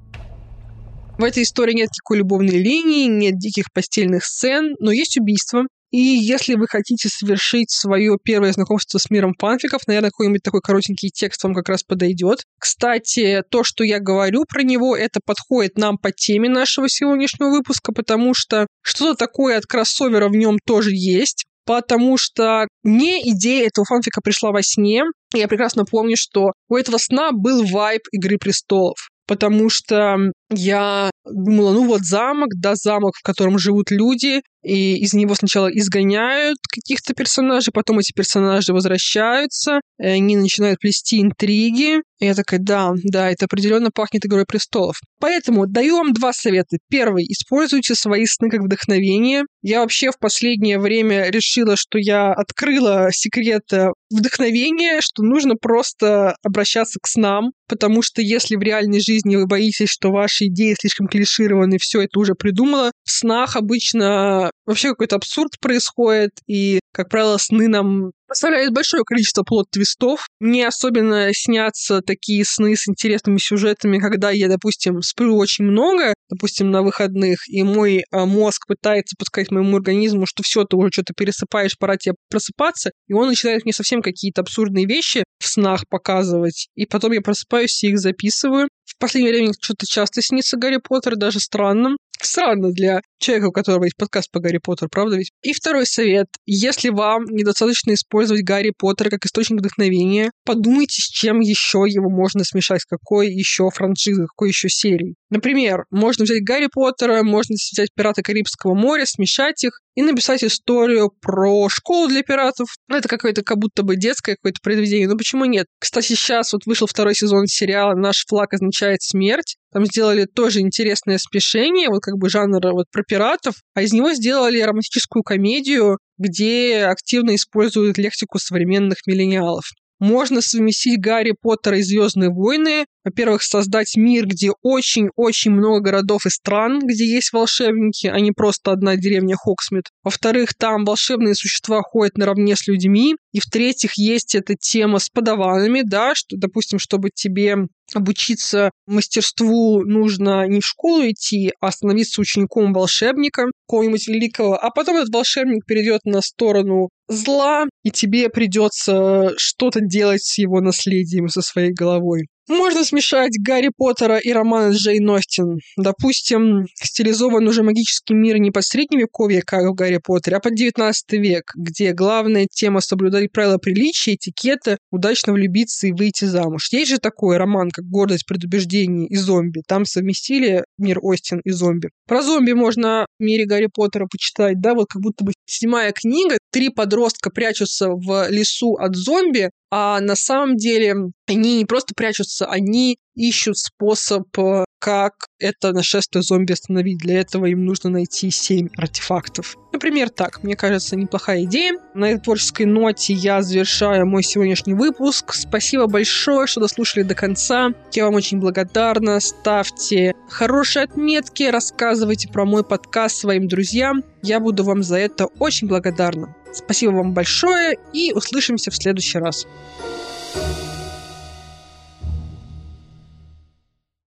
В 1.16 1.22
этой 1.22 1.44
истории 1.44 1.74
нет 1.74 1.90
никакой 1.90 2.18
любовной 2.18 2.59
линии, 2.59 3.07
нет 3.07 3.38
диких 3.38 3.66
постельных 3.72 4.24
сцен, 4.24 4.74
но 4.81 4.90
есть 4.90 5.16
убийство. 5.16 5.66
И 5.90 5.98
если 5.98 6.55
вы 6.55 6.66
хотите 6.68 7.09
совершить 7.09 7.70
свое 7.70 8.16
первое 8.22 8.53
знакомство 8.53 8.98
с 8.98 9.11
миром 9.11 9.35
фанфиков, 9.38 9.87
наверное, 9.87 10.11
какой-нибудь 10.11 10.42
такой 10.42 10.61
коротенький 10.61 11.11
текст 11.11 11.42
вам 11.42 11.55
как 11.55 11.68
раз 11.68 11.83
подойдет. 11.83 12.44
Кстати, 12.59 13.42
то, 13.50 13.64
что 13.64 13.83
я 13.83 13.98
говорю 13.98 14.44
про 14.48 14.62
него, 14.62 14.96
это 14.96 15.20
подходит 15.24 15.76
нам 15.76 15.98
по 15.98 16.12
теме 16.12 16.48
нашего 16.48 16.88
сегодняшнего 16.88 17.50
выпуска, 17.50 17.92
потому 17.92 18.35
что 18.35 18.66
что-то 18.83 19.16
такое 19.16 19.59
от 19.59 19.66
кроссовера 19.66 20.29
в 20.29 20.37
нем 20.37 20.59
тоже 20.64 20.90
есть 20.92 21.44
потому 21.66 22.16
что 22.16 22.66
мне 22.83 23.20
идея 23.31 23.68
этого 23.68 23.85
фанфика 23.85 24.20
пришла 24.20 24.50
во 24.50 24.61
сне. 24.61 25.05
Я 25.33 25.46
прекрасно 25.46 25.85
помню, 25.85 26.16
что 26.18 26.53
у 26.68 26.76
этого 26.76 26.98
сна 26.98 27.31
был 27.31 27.64
вайб 27.64 28.00
«Игры 28.11 28.38
престолов» 28.38 29.09
потому 29.31 29.70
что 29.70 30.16
я 30.50 31.09
думала, 31.24 31.72
ну 31.72 31.87
вот 31.87 32.02
замок, 32.02 32.48
да, 32.56 32.74
замок, 32.74 33.14
в 33.16 33.22
котором 33.22 33.59
живут 33.59 33.90
люди, 33.90 34.40
и 34.62 34.96
из 34.98 35.14
него 35.14 35.35
сначала 35.35 35.68
изгоняют 35.68 36.59
каких-то 36.68 37.14
персонажей, 37.14 37.72
потом 37.72 37.98
эти 37.98 38.12
персонажи 38.12 38.72
возвращаются, 38.72 39.80
и 39.98 40.06
они 40.06 40.37
начинают 40.37 40.80
плести 40.80 41.20
интриги. 41.20 42.02
И 42.18 42.26
я 42.26 42.35
такая, 42.35 42.61
да, 42.61 42.92
да, 43.02 43.30
это 43.30 43.46
определенно 43.46 43.90
пахнет 43.90 44.26
«Игрой 44.26 44.44
престолов». 44.44 44.96
Поэтому 45.18 45.66
даю 45.66 45.96
вам 45.96 46.12
два 46.12 46.35
совета. 46.35 46.76
Первый. 46.90 47.24
Используйте 47.24 47.94
свои 47.94 48.26
сны 48.26 48.50
как 48.50 48.61
вдохновение. 48.61 49.44
Я 49.62 49.80
вообще 49.80 50.11
в 50.11 50.18
последнее 50.18 50.78
время 50.78 51.30
решила, 51.30 51.76
что 51.76 51.98
я 51.98 52.33
открыла 52.33 53.09
секрет 53.11 53.62
э, 53.72 53.88
вдохновения, 54.11 55.00
что 55.00 55.22
нужно 55.22 55.54
просто 55.54 56.37
обращаться 56.42 56.98
к 57.02 57.06
снам, 57.06 57.52
потому 57.68 58.02
что 58.02 58.20
если 58.20 58.56
в 58.56 58.61
реальной 58.61 59.00
жизни 59.00 59.37
вы 59.37 59.46
боитесь, 59.46 59.88
что 59.88 60.11
ваши 60.11 60.46
идеи 60.46 60.76
слишком 60.78 61.09
клишированы, 61.11 61.79
все 61.79 62.03
это 62.03 62.18
уже 62.18 62.35
придумала, 62.35 62.92
в 63.05 63.11
снах 63.11 63.57
обычно 63.57 64.51
вообще 64.66 64.90
какой-то 64.90 65.16
абсурд 65.16 65.59
происходит, 65.61 66.31
и, 66.46 66.81
как 66.92 67.09
правило, 67.09 67.37
сны 67.38 67.68
нам 67.68 68.12
Представляет 68.31 68.73
большое 68.73 69.03
количество 69.03 69.42
плод-твистов. 69.42 70.29
Мне 70.38 70.68
особенно 70.68 71.31
снятся 71.33 72.01
такие 72.01 72.44
сны 72.44 72.77
с 72.77 72.88
интересными 72.88 73.38
сюжетами, 73.38 73.99
когда 73.99 74.31
я, 74.31 74.46
допустим, 74.46 75.03
сплю 75.03 75.37
очень 75.37 75.64
много, 75.64 76.14
допустим, 76.31 76.70
на 76.70 76.83
выходных, 76.83 77.49
и 77.49 77.64
мой 77.64 78.05
а, 78.12 78.27
мозг 78.27 78.68
пытается 78.68 79.16
подсказать 79.18 79.51
моему 79.51 79.79
организму, 79.79 80.27
что 80.27 80.44
все, 80.44 80.62
ты 80.62 80.77
уже 80.77 80.90
что-то 80.92 81.12
пересыпаешь, 81.12 81.77
пора 81.77 81.96
тебе 81.96 82.14
просыпаться, 82.31 82.92
и 83.09 83.14
он 83.14 83.27
начинает 83.27 83.64
мне 83.64 83.73
совсем 83.73 84.01
какие-то 84.01 84.42
абсурдные 84.42 84.87
вещи 84.87 85.25
в 85.40 85.49
снах 85.49 85.88
показывать, 85.88 86.68
и 86.77 86.87
потом 86.87 87.11
я 87.11 87.23
просыпаюсь 87.23 87.83
и 87.83 87.88
их 87.88 87.99
записываю. 87.99 88.68
В 88.90 88.98
последнее 88.98 89.33
время 89.33 89.53
что-то 89.59 89.87
часто 89.87 90.20
снится 90.20 90.57
Гарри 90.57 90.79
Поттер, 90.79 91.14
даже 91.16 91.38
странно. 91.38 91.96
Странно 92.22 92.70
для 92.72 93.00
человека, 93.18 93.48
у 93.48 93.52
которого 93.52 93.85
есть 93.85 93.96
подкаст 93.96 94.30
по 94.30 94.40
Гарри 94.40 94.59
Поттеру, 94.59 94.88
правда 94.90 95.16
ведь? 95.16 95.30
И 95.42 95.52
второй 95.52 95.87
совет. 95.87 96.28
Если 96.46 96.88
вам 96.88 97.24
недостаточно 97.24 97.94
использовать 97.94 98.42
Гарри 98.42 98.72
Поттера 98.76 99.11
как 99.11 99.24
источник 99.26 99.61
вдохновения, 99.61 100.30
подумайте, 100.44 101.02
с 101.02 101.06
чем 101.06 101.40
еще 101.40 101.85
его 101.87 102.11
можно 102.11 102.44
смешать, 102.44 102.83
с 102.83 102.87
какой 102.87 103.30
еще 103.30 103.68
франшизой, 103.70 104.26
какой 104.26 104.48
еще 104.48 104.68
серией. 104.68 105.16
Например, 105.30 105.85
можно 105.90 106.24
взять 106.24 106.42
Гарри 106.42 106.68
Поттера, 106.72 107.22
можно 107.22 107.54
взять 107.54 107.90
Пираты 107.94 108.22
Карибского 108.22 108.74
моря, 108.74 109.06
смешать 109.06 109.62
их 109.64 109.80
и 109.94 110.02
написать 110.02 110.42
историю 110.42 111.11
про 111.20 111.68
школу 111.68 112.09
для 112.09 112.22
пиратов. 112.22 112.68
Ну, 112.88 112.96
это 112.96 113.09
какое-то 113.09 113.42
как 113.42 113.59
будто 113.59 113.83
бы 113.83 113.96
детское 113.96 114.37
какое-то 114.37 114.61
произведение, 114.62 115.09
но 115.09 115.16
почему 115.16 115.44
нет? 115.44 115.66
Кстати, 115.78 116.14
сейчас 116.14 116.52
вот 116.52 116.66
вышел 116.66 116.87
второй 116.87 117.14
сезон 117.14 117.46
сериала 117.46 117.94
«Наш 117.94 118.24
флаг 118.26 118.54
означает 118.54 119.02
смерть». 119.02 119.56
Там 119.72 119.85
сделали 119.87 120.24
тоже 120.24 120.61
интересное 120.61 121.18
смешение, 121.18 121.88
вот 121.88 122.00
как 122.00 122.16
бы 122.16 122.28
жанра 122.28 122.72
вот 122.72 122.87
про 122.90 123.02
пиратов, 123.02 123.54
а 123.74 123.83
из 123.83 123.92
него 123.92 124.12
сделали 124.12 124.61
романтическую 124.61 125.22
комедию, 125.22 125.98
где 126.18 126.85
активно 126.85 127.35
используют 127.37 127.96
лексику 127.96 128.38
современных 128.38 129.06
миллениалов. 129.06 129.64
Можно 130.00 130.40
совместить 130.40 130.98
Гарри 130.98 131.35
Поттера 131.40 131.78
и 131.78 131.83
Звездные 131.83 132.30
войны. 132.30 132.87
Во-первых, 133.05 133.43
создать 133.43 133.97
мир, 133.97 134.27
где 134.27 134.51
очень-очень 134.63 135.51
много 135.53 135.81
городов 135.81 136.27
и 136.27 136.31
стран, 136.31 136.81
где 136.81 137.07
есть 137.07 137.33
волшебники, 137.33 138.07
а 138.07 138.21
не 138.21 138.33
просто 138.33 138.73
одна 138.73 138.97
деревня 138.97 139.37
Хоксмит. 139.37 139.85
Во-вторых, 140.05 140.55
там 140.55 140.85
волшебные 140.85 141.35
существа 141.35 141.81
ходят 141.83 142.19
наравне 142.19 142.57
с 142.57 142.67
людьми. 142.67 143.17
И 143.33 143.41
в-третьих, 143.41 143.93
есть 143.97 144.35
эта 144.35 144.55
тема 144.55 144.99
с 144.99 145.09
подаванами, 145.09 145.83
да, 145.83 146.15
что, 146.15 146.37
допустим, 146.37 146.79
чтобы 146.79 147.11
тебе 147.15 147.57
обучиться 147.95 148.71
мастерству 148.87 149.83
нужно 149.85 150.47
не 150.47 150.61
в 150.61 150.67
школу 150.67 151.03
идти, 151.09 151.53
а 151.61 151.71
становиться 151.73 152.21
учеником 152.21 152.73
волшебника 152.73 153.47
какого-нибудь 153.67 154.09
великого, 154.09 154.55
а 154.55 154.71
потом 154.71 154.97
этот 154.97 155.15
волшебник 155.15 155.65
перейдет 155.65 156.05
на 156.05 156.21
сторону 156.21 156.89
зла, 157.09 157.65
и 157.83 157.91
тебе 157.91 158.29
придется 158.29 159.33
что-то 159.37 159.81
делать 159.81 160.23
с 160.23 160.39
его 160.39 160.61
наследием, 160.61 161.29
со 161.29 161.43
своей 161.43 161.73
головой. 161.73 162.27
Можно 162.48 162.85
смешать 162.85 163.33
Гарри 163.40 163.70
Поттера 163.76 164.16
и 164.18 164.33
романы 164.33 164.72
Джейн 164.72 165.09
Остин. 165.09 165.59
Допустим, 165.76 166.66
стилизован 166.74 167.46
уже 167.46 167.62
магический 167.62 168.14
мир 168.14 168.38
не 168.38 168.50
под 168.50 168.64
средневековье, 168.64 169.42
как 169.42 169.62
в 169.62 169.74
Гарри 169.74 170.00
Поттере, 170.03 170.38
а 170.38 170.40
под 170.40 170.55
19 170.55 171.12
век, 171.12 171.53
где 171.55 171.92
главная 171.92 172.46
тема 172.50 172.81
соблюдать 172.81 173.31
правила 173.31 173.59
приличия, 173.59 174.14
этикета, 174.14 174.79
удачно 174.90 175.33
влюбиться 175.33 175.87
и 175.87 175.92
выйти 175.92 176.24
замуж. 176.24 176.68
Есть 176.72 176.90
же 176.90 176.98
такой 176.98 177.37
роман, 177.37 177.70
как 177.70 177.85
«Гордость, 177.85 178.26
предубеждение» 178.26 179.07
и 179.09 179.16
«Зомби». 179.16 179.62
Там 179.66 179.85
совместили 179.85 180.64
мир 180.76 180.98
Остин 181.03 181.40
и 181.44 181.50
зомби. 181.50 181.90
Про 182.09 182.22
зомби 182.22 182.53
можно 182.53 183.07
в 183.18 183.22
мире 183.22 183.46
Гарри 183.46 183.68
Поттера 183.72 184.07
почитать, 184.11 184.61
да, 184.61 184.74
вот 184.74 184.88
как 184.88 185.03
будто 185.03 185.24
бы 185.24 185.33
седьмая 185.46 185.92
книга, 185.92 186.38
три 186.50 186.70
подростка 186.70 187.31
прячутся 187.31 187.90
в 187.90 188.29
лесу 188.29 188.74
от 188.74 188.96
зомби, 188.96 189.50
а 189.70 190.00
на 190.00 190.16
самом 190.16 190.56
деле 190.56 190.94
они 191.26 191.59
не 191.59 191.64
просто 191.64 191.94
прячутся, 191.94 192.46
они 192.46 192.98
ищут 193.14 193.56
способ 193.59 194.26
э, 194.38 194.64
как 194.81 195.29
это 195.38 195.73
нашествие 195.73 196.23
зомби 196.23 196.53
остановить. 196.53 196.99
Для 196.99 197.21
этого 197.21 197.47
им 197.47 197.64
нужно 197.64 197.90
найти 197.90 198.31
7 198.31 198.69
артефактов. 198.77 199.57
Например, 199.73 200.09
так. 200.09 200.43
Мне 200.43 200.57
кажется, 200.57 200.97
неплохая 200.97 201.45
идея. 201.45 201.75
На 201.95 202.07
этой 202.11 202.23
творческой 202.23 202.64
ноте 202.64 203.12
я 203.12 203.43
завершаю 203.43 204.07
мой 204.07 204.23
сегодняшний 204.23 204.75
выпуск. 204.75 205.35
Спасибо 205.35 205.87
большое, 205.87 206.47
что 206.47 206.61
дослушали 206.61 207.05
до 207.05 207.14
конца. 207.14 207.71
Я 207.93 208.07
вам 208.07 208.14
очень 208.14 208.40
благодарна. 208.40 209.21
Ставьте 209.21 210.14
хорошие 210.29 210.85
отметки, 210.85 211.43
рассказывайте 211.45 212.29
про 212.29 212.47
мой 212.47 212.64
подкаст 212.64 213.19
своим 213.19 213.49
друзьям. 213.49 214.03
Я 214.23 214.40
буду 214.40 214.64
вам 214.64 214.83
за 214.83 214.97
это 214.97 215.27
очень 215.38 215.69
благодарна. 215.69 216.35
Спасибо 216.53 216.93
вам 216.93 217.12
большое 217.12 217.79
и 217.93 218.12
услышимся 218.12 218.71
в 218.71 218.77
следующий 218.77 219.19
раз. 219.19 219.47